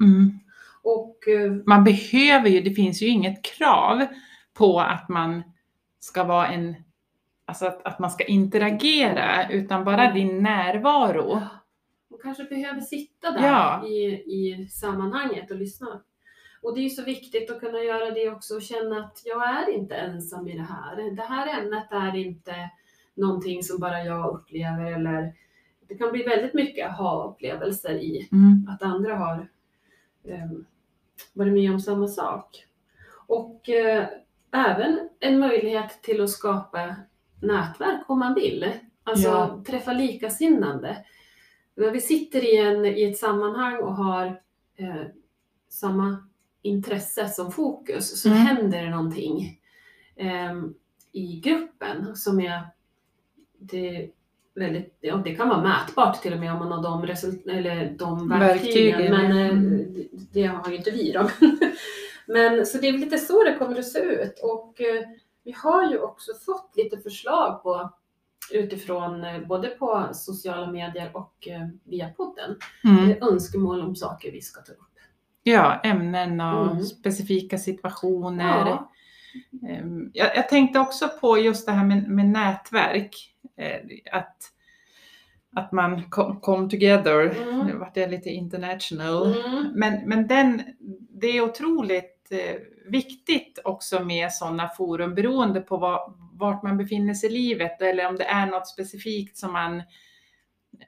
mm. 0.00 0.38
Och 0.82 1.28
eh, 1.28 1.52
man 1.66 1.84
behöver 1.84 2.48
ju, 2.48 2.60
det 2.60 2.70
finns 2.74 3.02
ju 3.02 3.06
inget 3.06 3.44
krav 3.44 4.06
på 4.54 4.80
att 4.80 5.08
man 5.08 5.42
ska 6.00 6.24
vara 6.24 6.46
en, 6.46 6.74
alltså 7.44 7.66
att, 7.66 7.86
att 7.86 7.98
man 7.98 8.10
ska 8.10 8.24
interagera, 8.24 9.48
utan 9.50 9.84
bara 9.84 10.12
din 10.12 10.42
närvaro. 10.42 11.40
man 12.10 12.18
kanske 12.22 12.44
behöver 12.44 12.80
sitta 12.80 13.30
där 13.30 13.46
Ja. 13.46 13.86
i, 13.86 14.04
i 14.14 14.68
sammanhanget 14.68 15.50
och 15.50 15.56
lyssna. 15.56 16.02
Och 16.62 16.74
det 16.74 16.80
är 16.80 16.84
ju 16.84 16.90
så 16.90 17.02
viktigt 17.04 17.50
att 17.50 17.60
kunna 17.60 17.78
göra 17.78 18.10
det 18.10 18.30
också 18.30 18.54
och 18.54 18.62
känna 18.62 18.98
att 19.04 19.22
jag 19.24 19.48
är 19.48 19.70
inte 19.74 19.94
ensam 19.94 20.48
i 20.48 20.56
det 20.56 20.62
här. 20.70 21.16
Det 21.16 21.22
här 21.22 21.60
ämnet 21.60 21.86
är 21.92 22.16
inte 22.16 22.70
någonting 23.14 23.62
som 23.62 23.80
bara 23.80 24.04
jag 24.04 24.34
upplever 24.34 24.92
eller 24.92 25.34
det 25.88 25.94
kan 25.94 26.12
bli 26.12 26.22
väldigt 26.22 26.54
mycket 26.54 26.90
aha-upplevelser 26.90 27.94
i 27.94 28.28
Mm. 28.32 28.68
att 28.70 28.82
andra 28.82 29.16
har 29.16 29.48
eh, 30.24 30.50
varit 31.32 31.52
med 31.52 31.70
om 31.72 31.80
samma 31.80 32.08
sak. 32.08 32.66
Och 33.26 33.68
eh, 33.68 34.06
även 34.52 35.08
en 35.20 35.38
möjlighet 35.38 36.02
till 36.02 36.20
att 36.20 36.30
skapa 36.30 36.96
nätverk 37.46 38.00
om 38.10 38.18
man 38.18 38.34
vill. 38.34 38.70
Alltså 39.04 39.28
Ja. 39.28 39.62
träffa 39.66 39.92
likasinnande. 39.92 40.96
När 41.74 41.90
vi 41.90 42.00
sitter 42.00 42.44
i, 42.44 42.56
en, 42.56 42.84
i 42.86 43.04
ett 43.10 43.18
sammanhang 43.18 43.76
och 43.76 43.94
har 43.94 44.26
eh, 44.76 45.02
samma 45.68 46.28
intresse 46.62 47.28
som 47.28 47.52
fokus 47.52 48.22
så 48.22 48.28
Mm. 48.28 48.40
händer 48.40 48.82
det 48.82 48.90
någonting 48.90 49.60
eh, 50.16 50.52
i 51.12 51.40
gruppen 51.44 52.16
som 52.16 52.40
är 52.40 52.60
det, 53.58 54.10
väldigt, 54.54 54.96
ja, 55.00 55.16
det 55.16 55.34
kan 55.34 55.48
vara 55.48 55.62
mätbart 55.62 56.22
till 56.22 56.32
och 56.32 56.38
med 56.40 56.52
om 56.52 56.58
man 56.58 56.72
har 56.72 56.82
de, 56.82 57.06
result, 57.06 57.46
eller 57.46 57.90
de 57.98 58.28
verktygen, 58.28 59.00
Verktygen, 59.00 59.10
men 59.12 59.38
eh, 59.38 59.48
Mm. 59.50 59.94
det, 59.94 60.08
det 60.32 60.46
har 60.46 60.70
ju 60.70 60.76
inte 60.76 60.90
vi 60.90 61.12
då. 61.12 61.30
Men 62.26 62.66
så 62.66 62.78
det 62.78 62.88
är 62.88 62.92
lite 62.92 63.18
så 63.18 63.44
det 63.44 63.56
kommer 63.58 63.78
att 63.78 63.86
se 63.88 63.98
ut 63.98 64.38
och 64.42 64.80
eh, 64.80 65.02
vi 65.44 65.52
har 65.62 65.90
ju 65.90 65.98
också 65.98 66.32
fått 66.46 66.72
lite 66.76 66.98
förslag 66.98 67.62
på 67.62 67.92
utifrån 68.52 69.24
eh, 69.24 69.40
både 69.46 69.68
på 69.68 70.08
sociala 70.12 70.66
medier 70.72 71.10
och 71.16 71.48
eh, 71.48 71.68
via 71.84 72.08
podden 72.08 72.56
Mm. 72.84 73.10
eh, 73.10 73.16
önskemål 73.20 73.80
om 73.80 73.96
saker 73.96 74.32
vi 74.32 74.40
ska 74.40 74.60
ta 74.62 74.72
upp. 74.72 74.78
Ja, 75.42 75.80
ämnen 75.84 76.40
och 76.40 76.70
Mm. 76.70 76.82
specifika 76.84 77.58
situationer. 77.58 78.58
Ja. 78.66 78.90
Ehm, 79.68 80.10
Jag, 80.14 80.36
jag 80.36 80.48
tänkte 80.48 80.80
också 80.80 81.08
på 81.20 81.38
just 81.38 81.66
det 81.66 81.72
här 81.72 81.84
med, 81.84 82.08
med 82.08 82.26
nätverk. 82.26 83.30
Att, 84.12 84.36
att 85.56 85.72
man 85.72 86.10
kom, 86.10 86.40
kom 86.40 86.68
together. 86.70 87.20
Mm. 87.42 87.66
Nu 87.66 87.76
vart 87.76 87.96
jag 87.96 88.10
lite 88.10 88.30
international. 88.30 89.26
Mm. 89.44 89.72
Men, 89.74 90.08
men 90.08 90.26
den, 90.26 90.62
det 91.20 91.26
är 91.26 91.40
otroligt 91.40 92.13
eh, 92.32 92.56
viktigt 92.86 93.58
också 93.64 94.04
med 94.04 94.32
sådana 94.32 94.68
forum 94.68 95.14
beroende 95.14 95.60
på 95.60 95.76
vad, 95.76 96.14
vart 96.32 96.62
man 96.62 96.76
befinner 96.76 97.14
sig 97.14 97.28
i 97.28 97.32
livet 97.32 97.82
eller 97.82 98.08
om 98.08 98.16
det 98.16 98.24
är 98.24 98.46
något 98.46 98.68
specifikt 98.68 99.36
som 99.36 99.52
man 99.52 99.82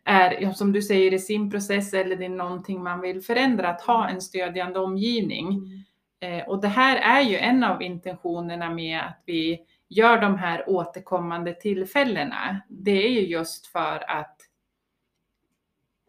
är, 0.05 0.53
som 0.53 0.73
du 0.73 0.83
säger, 0.83 1.15
i 1.15 1.19
sin 1.19 1.51
process 1.51 1.95
eller 1.95 2.17
det 2.17 2.25
är 2.25 2.29
någonting 2.29 2.83
man 2.83 3.01
vill 3.01 3.23
förändra, 3.23 3.69
att 3.69 3.81
ha 3.81 4.09
en 4.09 4.21
stödjande 4.21 4.79
omgivning. 4.79 5.49
Mm. 5.49 5.83
Eh, 6.21 6.49
och 6.49 6.61
det 6.61 6.69
här 6.69 6.97
är 6.97 7.23
ju 7.23 7.37
en 7.37 7.65
av 7.65 7.83
intentionerna 7.83 8.71
med 8.71 9.01
att 9.01 9.23
vi 9.27 9.61
gör 9.89 10.21
de 10.21 10.39
här 10.39 10.69
återkommande 10.69 11.55
tillfällena. 11.55 12.61
Det 12.69 13.07
är 13.07 13.11
ju 13.11 13.21
just 13.21 13.67
för 13.67 14.11
att, 14.11 14.37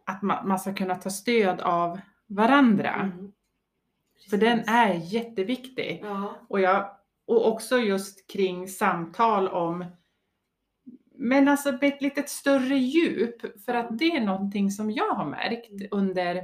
att 0.06 0.22
man, 0.22 0.48
man 0.48 0.58
ska 0.58 0.74
kunna 0.74 0.94
ta 0.94 1.10
stöd 1.10 1.60
av 1.60 2.00
varandra. 2.26 2.94
Mm. 2.94 3.32
För 4.30 4.36
den 4.36 4.58
är 4.66 4.94
jätteviktig. 4.94 6.00
Ja. 6.02 6.36
Och, 6.48 6.60
jag, 6.60 6.90
och 7.26 7.48
också 7.48 7.78
just 7.78 8.30
kring 8.30 8.68
samtal 8.68 9.48
om 9.48 9.84
men 11.20 11.48
alltså 11.48 11.72
med 11.72 11.84
ett 11.84 12.02
lite 12.02 12.22
större 12.22 12.76
djup. 12.78 13.64
För 13.64 13.74
att 13.74 13.98
det 13.98 14.16
är 14.16 14.20
någonting 14.20 14.70
som 14.70 14.90
jag 14.90 15.14
har 15.14 15.24
märkt 15.24 15.70
under 15.90 16.42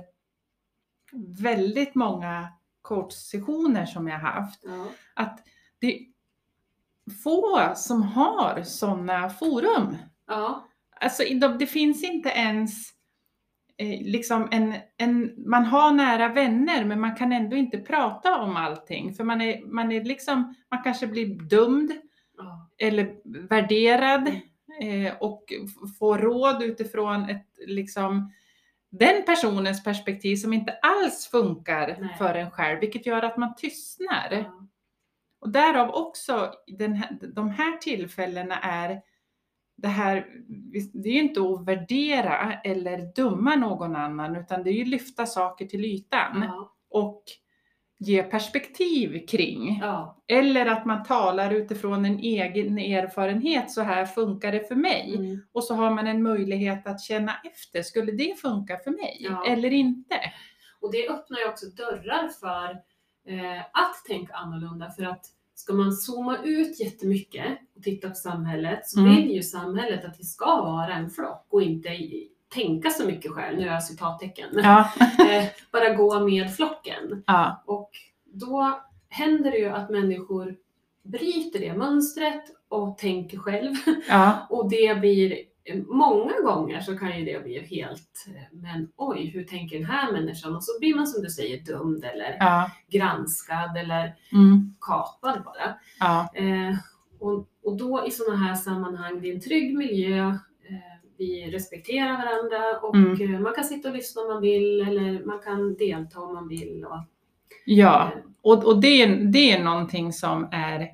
väldigt 1.41 1.95
många 1.95 2.49
coachsessioner 2.83 3.87
som 3.87 4.09
jag 4.09 4.19
haft. 4.19 4.61
Ja. 4.65 4.87
Att 5.15 5.41
det 5.79 5.99
är 5.99 6.05
få 7.23 7.73
som 7.77 8.03
har 8.03 8.63
sådana 8.63 9.31
forum. 9.31 9.97
Ja. 10.27 10.69
Alltså 11.01 11.23
det 11.59 11.67
finns 11.67 12.05
inte 12.05 12.29
ens 12.29 12.91
liksom 13.83 14.49
en, 14.51 14.75
en, 14.97 15.35
man 15.51 15.65
har 15.65 15.91
nära 15.91 16.29
vänner 16.29 16.85
men 16.85 17.01
man 17.01 17.17
kan 17.17 17.33
ändå 17.33 17.57
inte 17.57 17.79
prata 17.79 18.41
om 18.41 18.57
allting 18.57 19.15
för 19.15 19.25
man 19.25 19.41
är, 19.41 19.67
man 19.67 19.93
är 19.93 20.05
liksom, 20.05 20.55
man 20.71 20.83
kanske 20.83 21.07
blir 21.07 21.27
dömd 21.27 21.93
Ja. 22.37 22.71
eller 22.79 23.17
värderad 23.49 24.29
eh, 24.81 25.15
och 25.21 25.45
får 25.99 26.19
råd 26.19 26.63
utifrån 26.63 27.29
ett 27.29 27.47
liksom 27.67 28.33
den 28.91 29.25
personens 29.25 29.85
perspektiv 29.85 30.37
som 30.37 30.53
inte 30.53 30.73
alls 30.73 31.29
funkar 31.31 31.97
Nej. 32.01 32.15
för 32.19 32.35
en 32.35 32.51
själv, 32.51 32.81
vilket 32.81 33.07
gör 33.07 33.23
att 33.23 33.37
man 33.37 33.55
tystnar. 33.55 34.29
Ja. 34.31 34.69
Och 35.41 35.51
därav 35.51 35.91
också 35.91 36.53
den 36.67 36.95
här, 36.95 37.19
de 37.35 37.51
här 37.51 37.77
tillfällena 37.77 38.59
är 38.59 39.03
det 39.85 39.91
här, 39.91 40.27
det 40.93 41.09
är 41.09 41.13
ju 41.13 41.21
inte 41.21 41.41
att 41.41 41.67
värdera 41.67 42.53
eller 42.65 43.15
döma 43.17 43.57
någon 43.57 43.97
annan 43.97 44.37
utan 44.37 44.63
det 44.63 44.71
är 44.71 44.75
ju 44.75 44.85
lyfta 44.85 45.27
saker 45.27 45.67
till 45.67 45.85
ytan 45.85 46.43
Ja. 46.47 46.73
och 46.91 47.23
ge 47.99 48.23
perspektiv 48.23 49.27
kring. 49.27 49.79
Ja. 49.83 50.23
Eller 50.29 50.67
att 50.67 50.87
man 50.87 51.03
talar 51.05 51.51
utifrån 51.51 52.05
en 52.05 52.19
egen 52.19 52.79
erfarenhet, 52.79 53.71
så 53.71 53.83
här 53.83 54.05
funkar 54.07 54.53
det 54.53 54.69
för 54.69 54.75
mig. 54.75 55.15
Mm. 55.17 55.41
Och 55.53 55.65
så 55.65 55.75
har 55.75 55.91
man 55.91 56.07
en 56.07 56.23
möjlighet 56.23 56.87
att 56.87 57.01
känna 57.01 57.33
efter, 57.45 57.83
skulle 57.83 58.13
det 58.13 58.41
funka 58.41 58.79
för 58.85 58.91
mig 58.91 59.17
Ja. 59.21 59.47
eller 59.47 59.71
inte? 59.73 60.17
Och 60.81 60.93
det 60.93 61.09
öppnar 61.09 61.39
ju 61.39 61.49
också 61.49 61.67
dörrar 61.67 62.29
för 62.29 62.71
eh, 63.33 63.61
att 63.61 64.05
tänka 64.09 64.35
annorlunda. 64.35 64.91
För 64.91 65.03
att 65.03 65.25
ska 65.55 65.73
man 65.75 65.93
zooma 65.93 66.39
ut 66.45 66.81
jättemycket 66.81 67.59
och 67.77 67.83
titta 67.83 68.09
på 68.09 68.15
samhället 68.15 68.89
så 68.89 69.01
Mm. 69.01 69.17
vill 69.17 69.31
ju 69.31 69.43
samhället 69.43 70.05
att 70.05 70.21
vi 70.21 70.25
ska 70.25 70.47
vara 70.63 70.95
en 70.95 71.11
flock 71.11 71.47
och 71.49 71.63
inte 71.63 71.89
i- 71.89 72.29
tänka 72.55 72.91
så 72.91 73.07
mycket 73.07 73.33
själv, 73.33 73.57
nu 73.59 73.65
gör 73.65 73.73
jag 73.73 73.85
citattecken, 73.85 74.49
Ja. 74.53 74.89
eh, 75.31 75.45
bara 75.73 75.95
gå 75.95 76.21
med 76.21 76.55
flocken. 76.57 77.23
ja. 77.27 77.63
Och 77.67 77.91
då 78.25 78.81
händer 79.09 79.51
det 79.51 79.59
ju 79.59 79.69
att 79.69 79.91
människor 79.91 80.57
bryter 81.03 81.61
det 81.61 81.75
mönstret 81.75 82.45
och 82.69 82.99
tänker 82.99 83.39
själv. 83.39 83.75
ja. 84.09 84.47
Och 84.51 84.71
det 84.71 85.01
blir, 85.01 85.39
många 85.87 86.41
gånger 86.45 86.81
så 86.81 86.99
kan 86.99 87.19
ju 87.19 87.25
det 87.25 87.45
bli 87.45 87.59
helt, 87.61 88.27
men 88.53 88.89
oj, 88.97 89.27
hur 89.35 89.45
tänker 89.45 89.77
den 89.77 89.87
här 89.87 90.13
människan? 90.13 90.57
Och 90.57 90.65
så 90.65 90.79
blir 90.81 90.95
man 90.95 91.07
som 91.07 91.23
du 91.23 91.31
säger 91.31 91.65
dömd 91.65 92.05
eller 92.05 92.37
ja. 92.41 92.71
granskad 92.89 93.77
eller 93.77 94.15
Mm. 94.33 94.75
kapad 94.81 95.45
bara. 95.45 95.75
ja. 96.01 96.29
Eh, 96.35 96.75
och, 97.21 97.49
och 97.65 97.77
då 97.77 98.05
i 98.07 98.11
sådana 98.11 98.37
här 98.37 98.55
sammanhang, 98.55 99.21
det 99.21 99.31
är 99.31 99.35
en 99.35 99.41
trygg 99.41 99.77
miljö, 99.79 100.29
eh, 100.29 100.95
vi 101.19 101.51
respekterar 101.51 102.13
varandra 102.13 102.79
och 102.83 102.95
Mm. 102.97 103.35
eh, 103.35 103.41
man 103.41 103.55
kan 103.55 103.65
sitta 103.65 103.89
och 103.89 103.95
lyssna 103.97 104.23
om 104.23 104.29
man 104.29 104.43
vill 104.43 104.81
eller 104.81 105.25
man 105.25 105.39
kan 105.45 105.75
delta 105.75 106.21
om 106.21 106.35
man 106.35 106.49
vill. 106.49 106.85
Och, 106.85 107.05
ja. 107.65 108.11
eh, 108.15 108.19
Och, 108.43 108.65
och 108.65 108.81
det, 108.81 109.03
är, 109.03 109.17
det 109.33 109.53
är 109.53 109.65
någonting 109.65 110.13
som 110.13 110.49
är, 110.53 110.89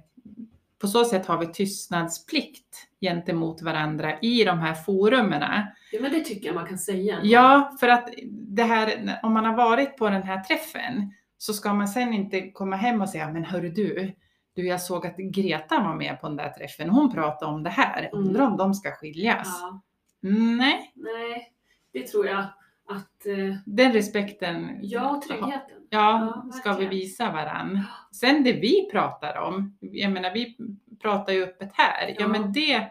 på 0.80 0.88
så 0.88 1.04
sätt 1.04 1.26
har 1.26 1.38
vi 1.38 1.46
tystnadsplikt 1.46 2.86
gentemot 3.00 3.62
varandra 3.62 4.18
i 4.20 4.44
de 4.44 4.58
här 4.58 4.74
forumerna. 4.74 5.66
ja, 5.92 6.00
men 6.02 6.12
det 6.12 6.20
tycker 6.20 6.46
jag 6.46 6.54
man 6.54 6.66
kan 6.66 6.78
säga. 6.78 7.18
Ja, 7.22 7.76
för 7.80 7.88
att 7.88 8.08
det 8.32 8.62
här, 8.62 9.18
om 9.22 9.32
man 9.32 9.44
har 9.44 9.56
varit 9.56 9.96
på 9.96 10.08
den 10.10 10.22
här 10.22 10.40
träffen 10.44 11.12
så 11.38 11.52
ska 11.52 11.74
man 11.74 11.88
sen 11.88 12.14
inte 12.14 12.50
komma 12.50 12.76
hem 12.76 13.00
och 13.00 13.08
säga, 13.08 13.28
men 13.32 13.44
hörru 13.44 13.68
du, 13.68 14.12
du 14.54 14.66
jag 14.66 14.80
såg 14.80 15.06
att 15.06 15.16
Greta 15.16 15.78
var 15.82 15.94
med 15.94 16.20
på 16.20 16.26
den 16.28 16.36
där 16.36 16.48
träffen, 16.50 16.90
hon 16.90 17.12
pratade 17.12 17.52
om 17.52 17.62
det 17.62 17.70
här, 17.70 18.08
Mm. 18.12 18.24
undrar 18.26 18.46
om 18.46 18.56
de 18.56 18.74
ska 18.74 18.90
skiljas? 18.90 19.48
Ja, 19.62 19.80
Nej, 20.22 20.92
nej, 20.94 21.52
det 21.92 22.06
tror 22.06 22.26
jag 22.26 22.44
att, 22.88 23.26
eh, 23.26 23.54
den 23.66 23.92
respekten 23.92 24.78
ja, 24.82 25.22
tryggheten. 25.28 25.79
Ja, 25.92 26.42
Ja, 26.46 26.52
ska 26.52 26.72
vi 26.72 26.86
visa 26.86 27.32
varann. 27.32 27.80
Sen 28.12 28.44
det 28.44 28.52
vi 28.52 28.88
pratar 28.92 29.36
om, 29.38 29.78
jag 29.80 30.12
menar 30.12 30.30
vi 30.34 30.56
pratar 31.02 31.32
ju 31.32 31.44
öppet 31.44 31.70
här, 31.72 32.08
ja, 32.08 32.14
Ja. 32.18 32.28
men 32.28 32.52
det, 32.52 32.90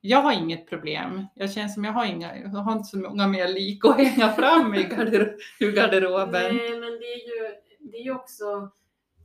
jag 0.00 0.22
har 0.22 0.32
inget 0.32 0.68
problem. 0.68 1.26
Jag 1.34 1.52
känner 1.52 1.68
som 1.68 1.84
jag 1.84 1.92
har, 1.92 2.04
inga, 2.06 2.36
jag 2.36 2.48
har 2.48 2.72
inte 2.72 2.84
så 2.84 2.98
många 2.98 3.26
mer 3.26 3.48
lik 3.48 3.84
att 3.84 3.96
hänga 3.96 4.32
fram 4.32 4.74
i 4.74 4.82
garder, 4.82 5.34
ur 5.60 5.72
garderoben. 5.72 6.56
Nej, 6.56 6.70
men 6.70 6.90
det 6.90 7.06
är 7.06 7.26
ju 7.28 7.54
det 7.78 7.96
är 7.96 8.02
ju 8.02 8.14
också 8.14 8.70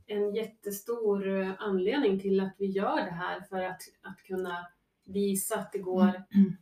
en 0.06 0.34
jättestor 0.34 1.40
eh, 1.40 1.50
anledning 1.58 2.20
till 2.20 2.40
att 2.40 2.54
vi 2.58 2.66
gör 2.66 2.96
det 2.96 3.10
här 3.10 3.40
för 3.48 3.62
att, 3.62 3.82
att 4.02 4.22
kunna 4.26 4.66
visa 5.04 5.58
att 5.58 5.72
det 5.72 5.78
går. 5.78 6.22
Mm. 6.34 6.56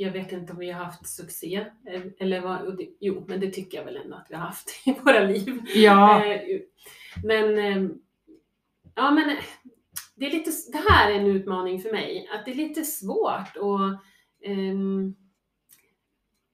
Ja, 0.00 0.06
jag 0.06 0.12
vet 0.12 0.32
inte 0.32 0.52
om 0.52 0.58
vi 0.58 0.70
har 0.70 0.84
haft 0.84 1.08
succé 1.08 1.66
eh, 1.86 2.02
eller 2.18 2.40
vad, 2.40 2.80
jo, 3.00 3.24
men 3.28 3.40
det 3.40 3.50
tycker 3.50 3.78
jag 3.78 3.84
väl 3.84 3.96
ändå 3.96 4.16
att 4.16 4.26
vi 4.30 4.34
har 4.34 4.42
haft 4.42 4.70
i 4.86 4.92
våra 4.92 5.20
liv. 5.20 5.62
Ja, 5.74 6.24
Eh, 6.24 6.60
Men, 7.24 7.58
eh, 7.58 7.90
ja 8.94 9.10
men 9.10 9.30
eh, 9.30 9.36
det, 10.14 10.26
är 10.26 10.30
lite, 10.30 10.50
det 10.72 10.82
här 10.88 11.10
är 11.10 11.14
en 11.14 11.26
utmaning 11.26 11.82
för 11.82 11.92
mig, 11.92 12.28
att 12.32 12.44
det 12.44 12.50
är 12.50 12.54
lite 12.54 12.84
svårt 12.84 13.56
att, 13.56 14.00
ehm, 14.44 15.14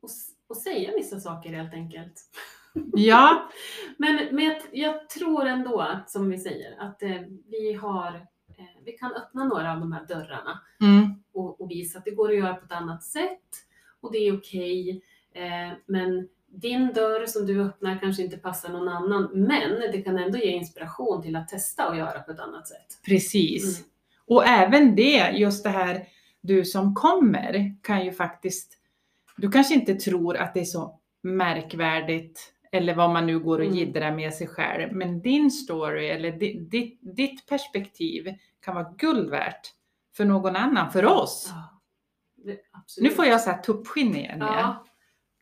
att, 0.02 0.11
att 0.50 0.62
säga 0.62 0.92
vissa 0.96 1.20
saker 1.20 1.50
helt 1.50 1.74
enkelt. 1.74 2.20
ja, 2.92 3.50
Men, 3.98 4.28
men 4.30 4.44
jag, 4.44 4.57
jag 4.72 5.09
tror 5.09 5.46
ändå, 5.46 5.80
att, 5.80 6.11
som 6.11 6.30
vi 6.30 6.38
säger, 6.38 6.76
att 6.78 7.02
vi 7.46 7.72
har 7.72 8.26
vi 8.85 8.92
kan 8.92 9.12
öppna 9.12 9.44
några 9.44 9.72
av 9.72 9.80
de 9.80 9.92
här 9.92 10.07
dörrarna. 10.07 10.61
Mm, 10.80 11.13
och, 11.34 11.60
och 11.60 11.70
visa 11.70 11.98
att 11.98 12.04
det 12.04 12.10
går 12.10 12.28
att 12.30 12.36
göra 12.36 12.54
på 12.54 12.64
ett 12.64 12.72
annat 12.72 13.02
sätt 13.02 13.40
och 14.00 14.12
det 14.12 14.18
är 14.18 14.36
okej. 14.38 15.02
eh, 15.34 15.72
men 15.86 16.28
din 16.46 16.92
dörr 16.92 17.26
som 17.26 17.46
du 17.46 17.62
öppnar 17.62 17.98
kanske 18.00 18.22
inte 18.22 18.36
passar 18.36 18.68
någon 18.68 18.88
annan, 18.88 19.30
men 19.32 19.70
det 19.92 20.02
kan 20.02 20.18
ändå 20.18 20.38
ge 20.38 20.50
inspiration 20.50 21.22
till 21.22 21.36
att 21.36 21.48
testa 21.48 21.88
och 21.88 21.96
göra 21.96 22.20
på 22.20 22.30
ett 22.32 22.40
annat 22.40 22.68
sätt. 22.68 22.86
precis. 23.06 23.78
Mm. 23.78 23.90
Och 24.26 24.46
även 24.46 24.96
det, 24.96 25.30
just 25.36 25.64
det 25.64 25.70
här, 25.70 26.06
du 26.40 26.64
som 26.64 26.94
kommer 26.94 27.76
kan 27.82 28.04
ju 28.04 28.12
faktiskt, 28.12 28.78
du 29.36 29.50
kanske 29.50 29.74
inte 29.74 29.94
tror 29.94 30.36
att 30.36 30.54
det 30.54 30.60
är 30.60 30.64
så 30.64 31.00
märkvärdigt 31.22 32.52
eller 32.72 32.94
vad 32.94 33.10
man 33.10 33.26
nu 33.26 33.38
går 33.38 33.58
och 33.58 33.64
Mm. 33.64 33.76
jiddrar 33.76 34.12
med 34.12 34.34
sig 34.34 34.46
själv. 34.46 34.92
Men 34.92 35.20
din 35.20 35.50
story 35.50 36.06
eller 36.08 36.32
di- 36.32 36.60
ditt, 36.70 36.98
ditt 37.02 37.46
perspektiv 37.46 38.34
kan 38.64 38.74
vara 38.74 38.94
guld 38.98 39.30
värt 39.30 39.60
för 40.16 40.24
någon 40.24 40.57
annan, 40.57 40.90
för 40.90 41.07
oss. 41.07 41.53
Ja, 41.55 41.81
det. 42.37 42.61
Nu 43.00 43.11
får 43.11 43.24
jag 43.24 43.40
så 43.40 43.50
här 43.50 43.62
tuppskinn 43.62 44.16
igen. 44.16 44.38
Ja. 44.40 44.85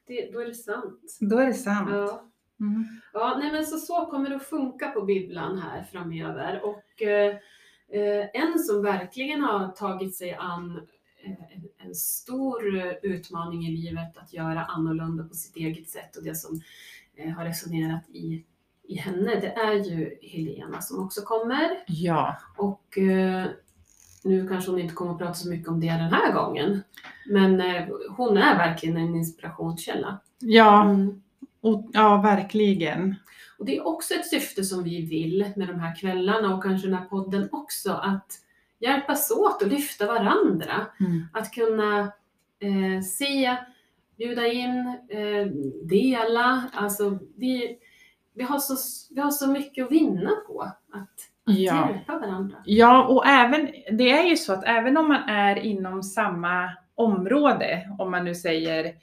Det, 0.06 0.30
då 0.32 0.40
är 0.40 0.46
det 0.46 0.54
sant. 0.54 1.18
Då 1.20 1.38
är 1.38 1.46
det 1.46 1.54
sant. 1.54 1.90
Ja. 1.92 2.28
Mm. 2.60 2.84
Ja, 3.12 3.36
nej 3.38 3.52
men 3.52 3.66
så, 3.66 3.78
så 3.78 4.06
kommer 4.06 4.30
det 4.30 4.36
att 4.36 4.42
funka 4.46 4.90
på 4.90 5.02
bibblan 5.02 5.58
här 5.58 5.82
framöver. 5.82 6.64
Och 6.64 7.02
eh, 7.02 7.36
eh, 7.88 8.28
en 8.32 8.58
som 8.58 8.82
verkligen 8.82 9.40
har 9.40 9.68
tagit 9.68 10.16
sig 10.16 10.34
an 10.34 10.88
eh, 11.24 11.30
en, 11.32 11.88
en 11.88 11.94
stor 11.94 12.76
utmaning 13.02 13.66
i 13.66 13.70
livet 13.70 14.16
att 14.16 14.32
göra 14.32 14.64
annorlunda 14.64 15.24
på 15.24 15.34
sitt 15.34 15.56
eget 15.56 15.88
sätt 15.90 16.16
och 16.16 16.24
det 16.24 16.34
som 16.34 16.60
eh, 17.16 17.32
har 17.32 17.44
resonerat 17.44 18.08
i, 18.08 18.44
i 18.82 18.94
henne, 18.96 19.40
det 19.40 19.52
är 19.52 19.74
ju 19.74 20.18
Helena 20.22 20.80
som 20.80 21.04
också 21.04 21.20
kommer. 21.20 21.84
Ja, 21.86 22.36
Och 22.56 22.98
eh, 22.98 23.46
nu 24.24 24.48
kanske 24.48 24.70
hon 24.70 24.80
inte 24.80 24.94
kommer 24.94 25.12
att 25.12 25.18
prata 25.18 25.34
så 25.34 25.48
mycket 25.48 25.68
om 25.68 25.80
det 25.80 25.86
den 25.86 26.12
här 26.12 26.32
gången. 26.32 26.82
Men 27.26 27.60
eh, 27.60 27.86
hon 28.16 28.36
är 28.36 28.56
verkligen 28.56 28.96
en 28.96 29.14
inspirationskälla. 29.16 30.18
ja, 30.38 30.84
Mm. 30.90 31.22
och, 31.60 31.90
ja 31.92 32.16
verkligen. 32.16 33.14
Och 33.58 33.64
det 33.66 33.76
är 33.76 33.86
också 33.86 34.14
ett 34.14 34.26
syfte 34.26 34.64
som 34.64 34.82
vi 34.82 35.06
vill 35.06 35.52
med 35.56 35.68
de 35.68 35.80
här 35.80 35.96
kvällarna 35.96 36.54
och 36.54 36.62
kanske 36.62 36.88
den 36.88 36.96
här 36.98 37.04
podden 37.04 37.48
också, 37.52 37.92
att 37.92 38.32
hjälpas 38.78 39.30
åt 39.30 39.62
och 39.62 39.68
lyfta 39.68 40.06
varandra. 40.06 40.86
Mm. 41.00 41.26
Att 41.32 41.52
kunna 41.52 41.98
eh, 42.60 43.02
se, 43.04 43.56
bjuda 44.16 44.46
in, 44.46 44.98
eh, 45.08 45.46
dela. 45.82 46.64
Alltså 46.72 47.18
vi, 47.36 47.78
vi, 48.34 48.42
har 48.42 48.58
så, 48.58 48.76
vi 49.14 49.20
har 49.20 49.30
så 49.30 49.50
mycket 49.50 49.84
att 49.84 49.92
vinna 49.92 50.30
på 50.46 50.62
att, 50.92 51.28
att 51.46 51.58
Ja. 51.58 51.90
hjälpa 51.90 52.18
varandra. 52.18 52.56
Ja, 52.64 53.04
och 53.04 53.26
även, 53.26 53.72
det 53.90 54.10
är 54.10 54.24
ju 54.24 54.36
så 54.36 54.52
att 54.52 54.64
även 54.64 54.96
om 54.96 55.08
man 55.08 55.28
är 55.28 55.56
inom 55.56 56.02
samma 56.02 56.70
område, 56.94 57.88
om 57.98 58.10
man 58.10 58.24
nu 58.24 58.34
säger 58.34 58.94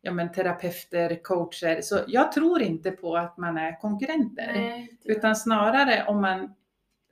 ja, 0.00 0.12
men 0.12 0.32
terapeuter, 0.32 1.22
coacher, 1.22 1.80
så 1.82 1.98
jag 2.06 2.32
tror 2.32 2.62
inte 2.62 2.90
på 2.90 3.16
att 3.16 3.36
man 3.38 3.56
är 3.58 3.80
konkurrenter. 3.80 4.52
Nej, 4.54 4.98
Utan 5.04 5.36
snarare 5.36 6.04
om 6.06 6.20
man 6.20 6.54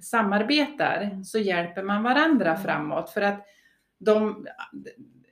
samarbetar 0.00 1.22
så 1.24 1.38
hjälper 1.38 1.82
man 1.82 2.02
varandra 2.02 2.50
Mm. 2.50 2.62
framåt. 2.62 3.10
För 3.10 3.20
att 3.20 3.46
de, 4.00 4.46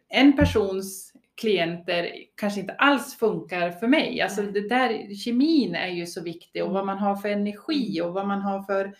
en 0.08 0.32
persons 0.36 1.12
klienter 1.40 2.10
kanske 2.36 2.60
inte 2.60 2.72
alls 2.72 3.14
funkar 3.18 3.70
för 3.70 3.86
mig. 3.86 4.20
Alltså 4.20 4.42
Nej. 4.42 4.52
det 4.52 4.68
där, 4.68 5.14
kemin 5.14 5.74
är 5.74 5.88
ju 5.88 6.06
så 6.06 6.22
viktig 6.22 6.64
och 6.64 6.70
vad 6.72 6.86
man 6.86 6.98
har 6.98 7.16
för 7.16 7.28
energi 7.28 8.00
och 8.02 8.12
vad 8.14 8.26
man 8.26 8.40
har 8.42 8.62
för 8.62 8.94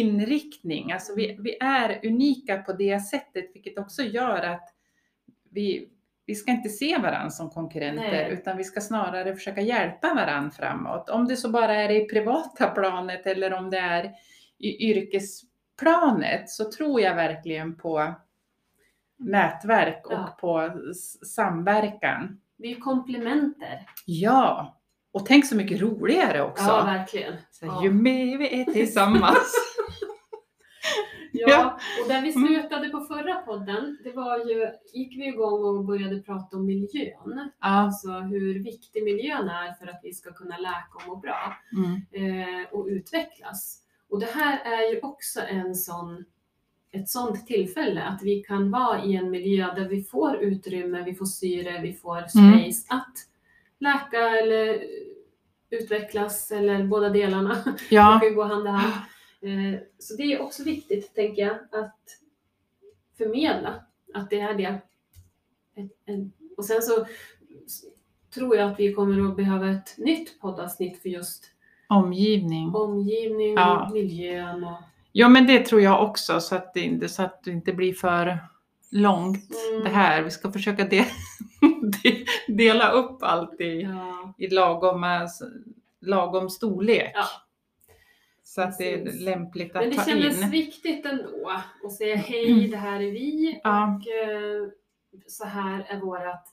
inriktning. 0.00 0.92
Alltså 0.92 1.14
vi, 1.14 1.36
vi 1.40 1.56
är 1.60 2.06
unika 2.06 2.62
på 2.62 2.72
det 2.72 3.00
sättet, 3.00 3.50
vilket 3.54 3.78
också 3.78 4.02
gör 4.02 4.42
att 4.42 4.68
vi, 5.50 5.88
vi 6.26 6.34
ska 6.34 6.50
inte 6.50 6.68
se 6.68 6.98
varandra 6.98 7.30
som 7.30 7.50
konkurrenter, 7.50 8.10
Nej. 8.10 8.32
utan 8.32 8.56
vi 8.56 8.64
ska 8.64 8.80
snarare 8.80 9.34
försöka 9.34 9.60
hjälpa 9.60 10.14
varandra 10.14 10.50
framåt. 10.50 11.08
Om 11.10 11.28
det 11.28 11.36
så 11.36 11.50
bara 11.50 11.74
är 11.74 11.90
i 11.90 12.08
privata 12.08 12.66
planet 12.70 13.26
eller 13.26 13.52
om 13.54 13.70
det 13.70 13.78
är 13.78 14.12
i 14.58 14.90
yrkesplanet, 14.90 16.50
så 16.50 16.72
tror 16.72 17.00
jag 17.00 17.14
verkligen 17.14 17.76
på 17.76 18.14
nätverk 19.18 20.06
och 20.06 20.12
Ja. 20.12 20.36
på 20.40 20.70
samverkan. 21.26 22.40
Vi 22.56 22.72
är 22.72 22.80
komplementer. 22.80 23.86
Ja, 24.06 24.78
och 25.12 25.26
tänk 25.26 25.46
så 25.46 25.56
mycket 25.56 25.80
roligare 25.80 26.42
också. 26.42 26.64
Ja, 26.64 26.84
verkligen. 26.84 27.34
så, 27.50 27.66
ja. 27.66 27.84
Ju 27.84 27.90
mer 27.90 28.38
vi 28.38 28.60
är 28.60 28.64
tillsammans. 28.64 29.54
Ja, 31.34 31.78
och 32.02 32.08
där 32.08 32.22
vi 32.22 32.32
Mm. 32.34 32.46
slutade 32.46 32.88
på 32.88 33.00
förra 33.00 33.34
podden, 33.34 33.98
det 34.04 34.12
var 34.12 34.38
ju, 34.38 34.68
gick 34.94 35.16
vi 35.18 35.26
igång 35.26 35.64
och 35.64 35.84
började 35.84 36.20
prata 36.22 36.56
om 36.56 36.66
miljön. 36.66 37.10
ja. 37.24 37.50
Alltså 37.60 38.10
hur 38.10 38.62
viktig 38.64 39.02
miljön 39.04 39.48
är 39.48 39.72
för 39.72 39.86
att 39.86 40.00
vi 40.02 40.12
ska 40.14 40.32
kunna 40.32 40.58
läka 40.58 40.88
och 40.94 41.08
må 41.08 41.16
bra 41.16 41.56
Mm. 41.76 42.00
eh, 42.60 42.66
och 42.72 42.86
utvecklas. 42.86 43.78
Och 44.10 44.20
det 44.20 44.26
här 44.34 44.58
är 44.64 44.92
ju 44.94 45.00
också 45.00 45.40
en 45.40 45.74
sån, 45.74 46.24
ett 46.92 47.08
sånt 47.08 47.46
tillfälle 47.46 48.02
att 48.02 48.22
vi 48.22 48.42
kan 48.42 48.70
vara 48.70 49.04
i 49.04 49.16
en 49.16 49.30
miljö 49.30 49.74
där 49.74 49.88
vi 49.88 50.02
får 50.04 50.36
utrymme, 50.36 51.02
vi 51.04 51.14
får 51.14 51.26
syre, 51.26 51.80
vi 51.82 51.92
får 51.92 52.20
space 52.28 52.86
att 52.88 53.14
läka 53.82 54.18
eller 54.38 54.82
utvecklas 55.70 56.50
eller 56.52 56.84
båda 56.84 57.08
delarna. 57.08 57.54
Det 57.64 57.94
ja. 57.94 58.18
kan 58.20 58.28
ju 58.28 58.34
gå 58.34 58.42
hand 58.42 58.66
i 58.66 58.68
hand. 58.68 58.92
Eh, 59.42 59.80
Så 59.98 60.16
det 60.16 60.22
är 60.22 60.42
också 60.42 60.62
viktigt, 60.64 61.14
tänker 61.14 61.42
jag, 61.42 61.54
att 61.84 62.00
förmedla 63.18 63.74
att 64.14 64.30
det 64.30 64.40
är 64.40 64.54
det. 64.54 64.78
Ett- 65.76 65.98
en- 66.06 66.32
Och 66.56 66.64
sen 66.64 66.82
så 66.82 67.06
tror 68.34 68.56
jag 68.56 68.70
att 68.72 68.80
vi 68.80 68.92
kommer 68.92 69.30
att 69.30 69.36
behöva 69.36 69.70
ett 69.70 69.94
nytt 69.98 70.40
poddavsnitt 70.40 71.02
för 71.02 71.08
just 71.08 71.44
Omgivning. 71.88 72.74
omgivning 72.74 73.54
Ja. 73.54 73.86
och 73.86 73.92
miljön. 73.92 74.64
Och, 74.64 74.82
Ja, 75.14 75.28
men 75.28 75.46
det 75.46 75.66
tror 75.66 75.80
jag 75.80 76.02
också 76.10 76.40
så 76.40 76.54
att 76.56 76.74
det 76.74 76.80
inte, 76.80 77.08
så 77.08 77.22
att 77.22 77.44
det 77.44 77.50
inte 77.50 77.72
blir 77.72 77.92
för 77.94 78.38
långt 78.90 79.50
Mm. 79.70 79.84
det 79.84 79.90
här. 79.90 80.22
Vi 80.22 80.30
ska 80.30 80.52
försöka 80.52 80.84
de, 80.84 81.04
de, 82.02 82.21
dela 82.56 82.90
upp 82.90 83.22
allt 83.22 83.60
i, 83.60 83.80
ja, 83.82 84.34
i 84.38 84.48
lagom, 84.48 85.04
lagom 86.00 86.50
storlek. 86.50 87.10
Ja. 87.14 87.24
Så 88.44 88.62
att 88.62 88.78
det 88.78 88.94
är 88.94 89.04
Precis. 89.04 89.22
lämpligt 89.22 89.76
att 89.76 89.82
Men 89.82 89.90
det 89.90 89.96
ta 89.96 90.04
kändes 90.04 90.42
in. 90.42 90.50
viktigt 90.50 91.06
ändå 91.06 91.50
att 91.84 91.92
säga 91.92 92.16
hej, 92.28 92.68
det 92.68 92.76
här 92.76 93.00
är 93.00 93.10
vi 93.10 93.60
Ja. 93.64 93.84
och 93.84 94.08
eh, 94.08 94.68
så 95.26 95.44
här 95.44 95.86
är 95.88 96.00
vårat 96.00 96.44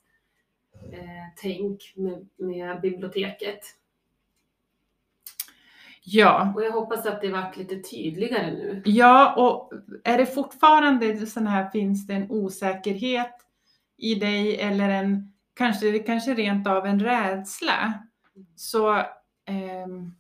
eh, 0.94 1.00
tänk 1.42 1.94
med, 1.96 2.30
med 2.38 2.82
biblioteket. 2.82 3.60
Ja. 6.04 6.54
Och 6.56 6.64
jag 6.64 6.72
hoppas 6.72 7.06
att 7.06 7.22
det 7.22 7.30
varit 7.30 7.58
lite 7.58 7.76
tydligare 7.80 8.52
nu. 8.52 8.82
ja, 8.86 9.34
och 9.38 9.74
är 10.04 10.18
det 10.18 10.26
fortfarande 10.26 11.26
sån 11.26 11.48
här, 11.48 11.70
finns 11.70 12.08
det 12.08 12.14
en 12.14 12.32
osäkerhet 12.32 13.36
i 13.98 14.16
dig 14.16 14.60
eller 14.62 14.90
en, 14.90 15.34
kanske, 15.60 15.92
det 15.92 16.00
kanske 16.00 16.34
rent 16.34 16.68
av 16.68 16.86
en 16.86 17.00
rädsla, 17.00 17.94
så 18.56 18.94
ehm, 19.46 20.16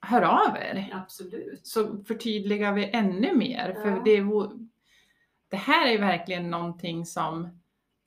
hör 0.00 0.22
av 0.22 0.56
er. 0.56 0.90
Absolut. 0.94 1.66
så 1.66 2.04
förtydligar 2.04 2.72
vi 2.72 2.90
ännu 2.92 3.34
mer. 3.34 3.72
För 3.82 3.90
Ja. 3.90 4.02
det, 4.04 4.10
är 4.10 4.22
vår- 4.22 4.52
det 5.50 5.56
här 5.56 5.86
är 5.86 5.98
verkligen 5.98 6.50
någonting 6.50 7.06
som 7.06 7.60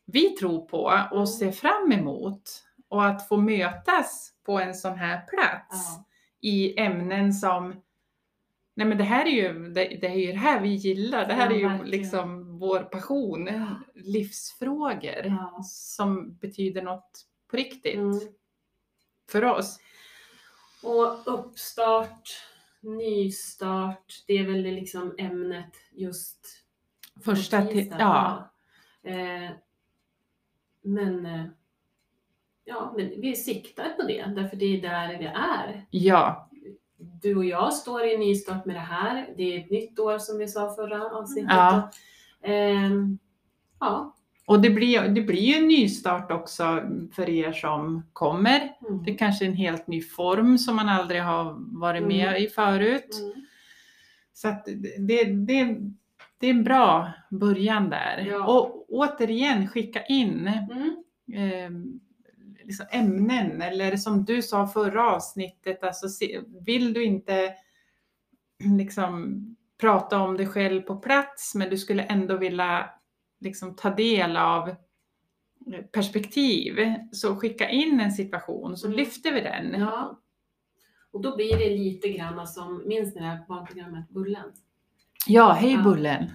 vi 0.05 0.29
tror 0.29 0.65
på 0.65 0.77
och 1.11 1.15
Mm. 1.15 1.27
ser 1.27 1.51
fram 1.51 1.91
emot. 1.91 2.63
Och 2.87 3.05
att 3.05 3.27
få 3.27 3.37
mötas 3.37 4.33
på 4.45 4.59
en 4.59 4.73
sån 4.75 4.97
här 4.97 5.21
plats 5.27 5.95
Ja. 5.97 6.05
i 6.49 6.79
ämnen 6.79 7.33
som 7.33 7.81
Nej 8.75 8.87
men 8.87 8.97
det 8.97 9.03
här 9.03 9.25
är 9.25 9.29
ju 9.29 9.53
det, 9.73 9.97
det, 10.01 10.07
är 10.07 10.15
ju 10.15 10.31
det 10.31 10.37
här 10.37 10.59
vi 10.61 10.69
gillar. 10.69 11.27
Det 11.27 11.33
här 11.33 11.49
Ja, 11.49 11.55
är 11.55 11.59
ju 11.59 11.67
verkligen. 11.67 11.91
liksom 11.91 12.40
vår 12.61 12.79
passion. 12.79 13.47
Ja. 13.47 13.75
Livsfrågor 13.95 15.25
Ja. 15.25 15.59
som 15.63 16.35
betyder 16.35 16.81
något 16.81 17.25
på 17.47 17.57
riktigt 17.57 17.95
Mm. 17.95 18.19
för 19.31 19.43
oss. 19.45 19.79
Och 20.83 21.33
uppstart, 21.33 22.29
nystart, 22.81 24.23
det 24.27 24.33
är 24.33 24.45
väl 24.45 24.61
liksom 24.61 25.15
ämnet 25.17 25.73
just 25.91 26.47
Första 27.23 27.61
till, 27.65 27.77
tisdag. 27.77 27.97
ja, 27.99 28.47
Eh, 29.03 29.49
men 30.81 31.25
eh, 31.25 31.45
ja, 32.63 32.93
men 32.97 33.21
vi 33.21 33.35
siktar 33.35 33.89
på 33.89 34.01
det, 34.01 34.25
därför 34.35 34.55
det 34.57 34.65
är 34.65 34.81
där 34.81 35.17
vi 35.19 35.25
är. 35.25 35.85
ja, 35.89 36.49
Du 36.97 37.35
och 37.35 37.45
jag 37.45 37.73
står 37.73 38.05
i 38.05 38.17
nystart 38.17 38.65
med 38.65 38.75
det 38.75 38.79
här. 38.79 39.33
Det 39.37 39.43
är 39.43 39.59
ett 39.59 39.69
nytt 39.71 39.99
år 39.99 40.17
som 40.17 40.37
vi 40.37 40.47
sa 40.47 40.75
förra 40.75 41.05
avsnittet. 41.05 41.51
Ja. 41.51 41.91
Ehm, 42.43 43.17
ja. 43.79 44.15
Och 44.45 44.61
det 44.61 44.69
blir, 44.69 45.01
det 45.01 45.21
blir 45.21 45.41
ju 45.41 45.53
en 45.53 45.67
nystart 45.67 46.31
också 46.31 46.83
för 47.13 47.29
er 47.29 47.51
som 47.51 48.03
kommer. 48.13 48.75
Mm. 48.89 49.03
Det 49.03 49.11
är 49.11 49.17
kanske 49.17 49.45
är 49.45 49.49
en 49.49 49.55
helt 49.55 49.87
ny 49.87 50.01
form 50.01 50.57
som 50.57 50.75
man 50.75 50.89
aldrig 50.89 51.21
har 51.21 51.55
varit 51.79 52.03
med 52.03 52.27
Mm. 52.27 52.43
i 52.43 52.47
förut. 52.47 53.19
Mm. 53.21 53.45
Så 54.33 54.47
att 54.47 54.65
det, 54.65 55.25
det, 55.25 55.83
det, 56.39 56.47
är 56.47 56.49
en 56.49 56.63
bra 56.63 57.11
början 57.29 57.89
där. 57.89 58.25
Ja. 58.29 58.45
Och 58.45 58.85
återigen 58.89 59.67
skicka 59.67 60.03
in 60.03 60.47
eh, 60.47 61.69
liksom 62.63 62.85
ämnen 62.91 63.61
eller 63.61 63.97
som 63.97 64.25
du 64.25 64.41
sa 64.41 64.67
förra 64.67 65.11
avsnittet, 65.11 65.83
alltså, 65.83 66.07
vill 66.65 66.93
du 66.93 67.03
inte 67.03 67.53
liksom 68.59 69.41
prata 69.81 70.19
om 70.19 70.37
dig 70.37 70.47
själv 70.47 70.81
på 70.81 70.95
plats 70.95 71.55
men 71.55 71.69
du 71.69 71.77
skulle 71.77 72.03
ändå 72.03 72.37
vilja 72.37 72.89
liksom 73.39 73.75
ta 73.75 73.89
del 73.89 74.37
av 74.37 74.75
perspektiv 75.93 76.95
så 77.11 77.35
skicka 77.35 77.69
in 77.69 77.99
en 77.99 78.11
situation 78.11 78.77
så 78.77 78.87
Mm. 78.87 78.97
lyfter 78.97 79.31
vi 79.33 79.41
den. 79.41 79.79
Ja. 79.79 80.19
Och 81.11 81.21
då 81.21 81.35
blir 81.35 81.57
det 81.57 81.69
lite 81.69 82.09
grann 82.09 82.47
som, 82.47 82.83
minns 82.87 83.15
ni 83.15 83.21
det 83.21 83.27
här 83.27 83.45
barnprogrammet 83.47 84.09
Bullen? 84.09 84.51
Ja, 85.27 85.51
hej 85.51 85.73
Ja. 85.73 85.81
Bullen! 85.83 86.31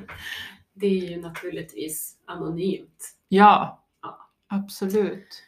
det 0.74 0.86
är 0.86 1.10
ju 1.10 1.20
naturligtvis 1.20 2.16
anonymt. 2.24 3.14
Ja, 3.28 3.84
Ja. 4.02 4.30
absolut. 4.48 5.42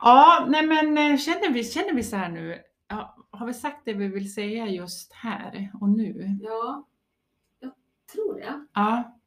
Ja, 0.00 0.46
nej 0.48 0.66
men 0.66 0.98
eh, 0.98 1.18
känner 1.18 1.50
vi, 1.52 1.64
känner 1.64 1.92
vi 1.92 2.02
så 2.02 2.16
här 2.16 2.28
nu, 2.28 2.58
ja, 2.88 3.15
har 3.36 3.46
vi 3.46 3.54
sagt 3.54 3.84
det 3.84 3.92
vi 3.92 4.08
vill 4.08 4.34
säga 4.34 4.68
just 4.68 5.12
här 5.12 5.70
och 5.80 5.88
nu? 5.88 6.38
Ja, 6.42 6.86
jag 7.60 7.72
tror 8.12 8.34
det. 8.40 8.66
Ja. 8.74 9.18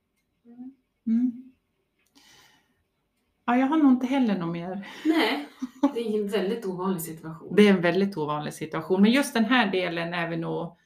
Mm. 0.45 0.73
Mm. 1.07 1.53
Ja, 3.45 3.57
jag 3.57 3.67
har 3.67 3.77
nog 3.77 3.91
inte 3.91 4.07
heller 4.07 4.37
något 4.37 4.53
mer. 4.53 4.87
Nej, 5.05 5.47
det 5.93 5.99
är 5.99 6.21
en 6.21 6.27
väldigt 6.27 6.65
ovanlig 6.65 7.01
situation. 7.01 7.55
Det 7.55 7.67
är 7.67 7.73
en 7.73 7.81
väldigt 7.81 8.17
ovanlig 8.17 8.53
situation, 8.53 9.01
men 9.01 9.11
just 9.11 9.33
den 9.33 9.45
här 9.45 9.71
delen 9.71 10.13
är 10.13 10.29
vi 10.29 10.37
nog 10.37 10.77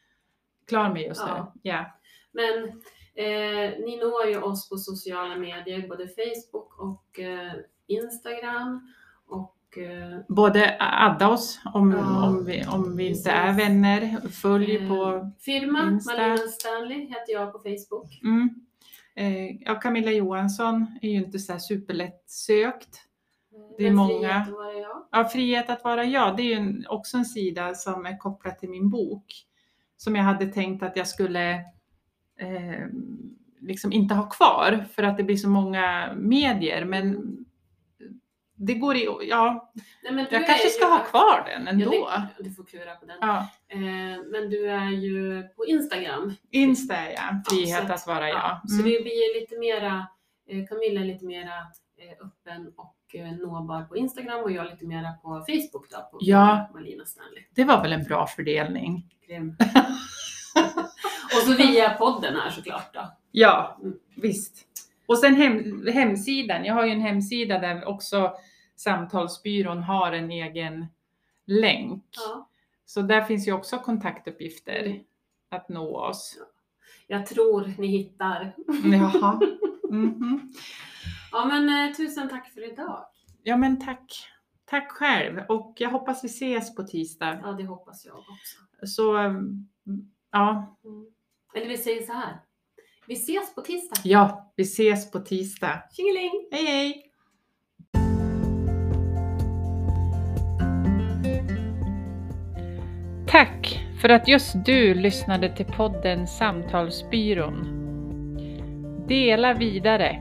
klar 0.67 0.93
med 0.93 1.01
just 1.01 1.21
Ja. 1.27 1.53
nu. 1.55 1.59
Ja. 1.69 1.99
Men 2.31 2.63
eh, 3.15 3.79
ni 3.85 3.97
når 3.97 4.27
ju 4.27 4.41
oss 4.41 4.69
på 4.69 4.77
sociala 4.77 5.35
medier, 5.37 5.87
både 5.87 6.07
Facebook 6.07 6.79
och 6.79 7.19
eh, 7.19 7.53
Instagram. 7.87 8.93
Och 9.25 9.57
Både 10.27 10.75
adda 10.79 11.29
oss 11.29 11.59
om, 11.73 11.91
Ja, 11.91 12.27
om, 12.27 12.45
vi, 12.45 12.65
om 12.65 12.97
vi 12.97 13.07
inte 13.07 13.31
är 13.31 13.53
vänner, 13.53 14.29
följ 14.29 14.75
Eh, 14.75 14.87
på 14.89 15.31
firma 15.39 15.83
Insta. 15.83 16.13
Malina 16.13 16.37
Stanley 16.37 16.99
heter 16.99 17.33
jag 17.33 17.51
på 17.53 17.59
Facebook. 17.59 18.21
Mm. 18.23 18.49
Eh, 19.15 19.55
ja, 19.61 19.75
Camilla 19.75 20.11
Johansson 20.11 20.99
är 21.01 21.09
ju 21.09 21.17
inte 21.17 21.39
så 21.39 21.51
här 21.51 21.59
superlätt 21.59 22.23
sökt. 22.27 22.99
Det 23.77 23.83
är 23.83 23.87
Men 23.91 23.95
många. 23.95 24.09
frihet 24.45 24.47
att 24.47 24.53
vara 24.53 24.73
jag. 24.73 25.07
Ja, 25.11 25.29
Frihet 25.29 25.69
att 25.69 25.83
vara 25.83 26.03
jag, 26.03 26.37
det 26.37 26.43
är 26.43 26.45
ju 26.45 26.53
en, 26.53 26.85
också 26.89 27.17
en 27.17 27.25
sida 27.25 27.75
som 27.75 28.05
är 28.05 28.17
kopplad 28.17 28.59
till 28.59 28.69
min 28.69 28.89
bok. 28.89 29.25
Som 29.97 30.15
jag 30.15 30.23
hade 30.23 30.45
tänkt 30.45 30.83
att 30.83 30.95
jag 30.97 31.07
skulle 31.07 31.51
eh, 32.39 32.87
liksom 33.61 33.91
inte 33.91 34.15
ha 34.15 34.29
kvar 34.29 34.85
för 34.95 35.03
att 35.03 35.17
det 35.17 35.23
blir 35.23 35.35
så 35.35 35.49
många 35.49 36.13
medier. 36.17 36.85
Men 36.85 37.37
det 38.65 38.73
går 38.73 38.95
i, 38.95 39.07
ja, 39.29 39.71
Nej, 40.11 40.27
jag 40.31 40.45
kanske 40.45 40.63
ju 40.63 40.69
ska 40.69 40.85
ha 40.85 40.99
ak- 40.99 41.09
kvar 41.09 41.43
den 41.49 41.63
Ja, 41.65 41.71
ändå. 41.71 42.09
det, 42.37 42.43
du 42.43 42.51
får 42.51 42.63
klura 42.63 42.95
på 42.95 43.05
den. 43.05 43.17
Ja, 43.21 43.47
Eh, 43.67 43.79
men 44.31 44.49
du 44.49 44.69
är 44.69 44.89
ju 44.91 45.43
på 45.43 45.65
Instagram. 45.65 46.33
Insta 46.51 46.93
jag, 47.11 47.41
frihet 47.49 47.87
så 47.87 47.93
att 47.93 48.07
vara 48.07 48.29
jag. 48.29 48.61
Så 48.69 48.73
Mm. 48.79 48.85
det 48.91 49.03
blir 49.03 49.39
lite 49.41 49.57
mera, 49.59 50.07
eh, 50.49 50.65
Camilla 50.67 51.01
är 51.01 51.05
lite 51.05 51.25
mera 51.25 51.53
eh, 51.97 52.25
öppen 52.25 52.73
och 52.77 53.15
eh, 53.15 53.31
nåbar 53.31 53.83
på 53.83 53.97
Instagram 53.97 54.41
och 54.43 54.51
jag 54.51 54.65
lite 54.65 54.85
mera 54.85 55.11
på 55.21 55.29
Facebook 55.29 55.89
då, 55.89 55.97
på 56.11 56.17
Ja. 56.21 56.69
Malina 56.73 57.05
Stanley. 57.05 57.43
Det 57.55 57.63
var 57.63 57.81
väl 57.81 57.93
en 57.93 58.03
bra 58.03 58.27
fördelning. 58.27 59.05
Grym. 59.27 59.55
och 61.35 61.41
så 61.47 61.53
via 61.53 61.89
podden 61.89 62.35
här 62.35 62.49
såklart 62.49 62.93
då. 62.93 63.01
Ja, 63.31 63.77
Mm. 63.81 63.95
visst. 64.15 64.55
Och 65.13 65.19
sen 65.19 65.35
hem, 65.35 65.87
hemsidan. 65.87 66.65
Jag 66.65 66.73
har 66.73 66.85
ju 66.85 66.91
en 66.91 67.01
hemsida 67.01 67.59
där 67.59 67.85
också 67.85 68.33
Samtalsbyrån 68.75 69.83
har 69.83 70.11
en 70.11 70.31
egen 70.31 70.85
länk. 71.45 72.03
Ja. 72.15 72.49
Så 72.85 73.01
där 73.01 73.21
finns 73.21 73.47
ju 73.47 73.51
också 73.53 73.77
kontaktuppgifter 73.79 74.79
Mm. 74.85 74.99
att 75.49 75.69
nå 75.69 75.97
oss. 75.99 76.37
Jag 77.07 77.25
tror 77.25 77.73
ni 77.77 77.87
hittar. 77.87 78.55
Jaha. 78.91 79.39
Mhm. 79.89 80.53
Ja 81.31 81.45
men 81.45 81.89
eh, 81.89 81.95
tusen 81.95 82.29
tack 82.29 82.49
för 82.53 82.71
idag. 82.73 83.05
Ja 83.43 83.57
men 83.57 83.85
tack. 83.85 84.29
Tack 84.65 84.91
själv 84.91 85.39
och 85.49 85.73
jag 85.77 85.89
hoppas 85.89 86.23
vi 86.23 86.27
ses 86.27 86.75
på 86.75 86.83
tisdag. 86.83 87.39
Ja 87.43 87.51
det 87.51 87.63
hoppas 87.65 88.05
jag 88.05 88.15
också. 88.15 88.87
Så 88.87 89.17
mm, 89.17 89.67
ja, 90.31 90.77
Mm. 90.85 91.05
Eller 91.55 91.67
vi 91.67 91.77
säger 91.77 92.01
så 92.05 92.13
här. 92.13 92.39
Vi 93.07 93.13
ses 93.13 93.55
på 93.55 93.61
tisdag. 93.61 94.01
ja, 94.03 94.53
vi 94.55 94.63
ses 94.63 95.11
på 95.11 95.19
tisdag. 95.19 95.83
Tjingeling! 95.91 96.31
Hej 96.51 96.65
hej! 96.65 97.09
Tack 103.27 103.79
för 104.01 104.09
att 104.09 104.27
just 104.27 104.65
du 104.65 104.93
lyssnade 104.93 105.55
till 105.55 105.65
podden 105.65 106.27
Samtalsbyrån. 106.27 107.79
Dela 109.07 109.53
vidare 109.53 110.19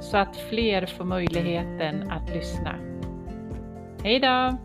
så 0.00 0.16
att 0.16 0.36
fler 0.36 0.86
får 0.86 1.04
möjligheten 1.04 2.10
att 2.10 2.30
lyssna. 2.30 2.78
Hej 4.02 4.20
då! 4.20 4.58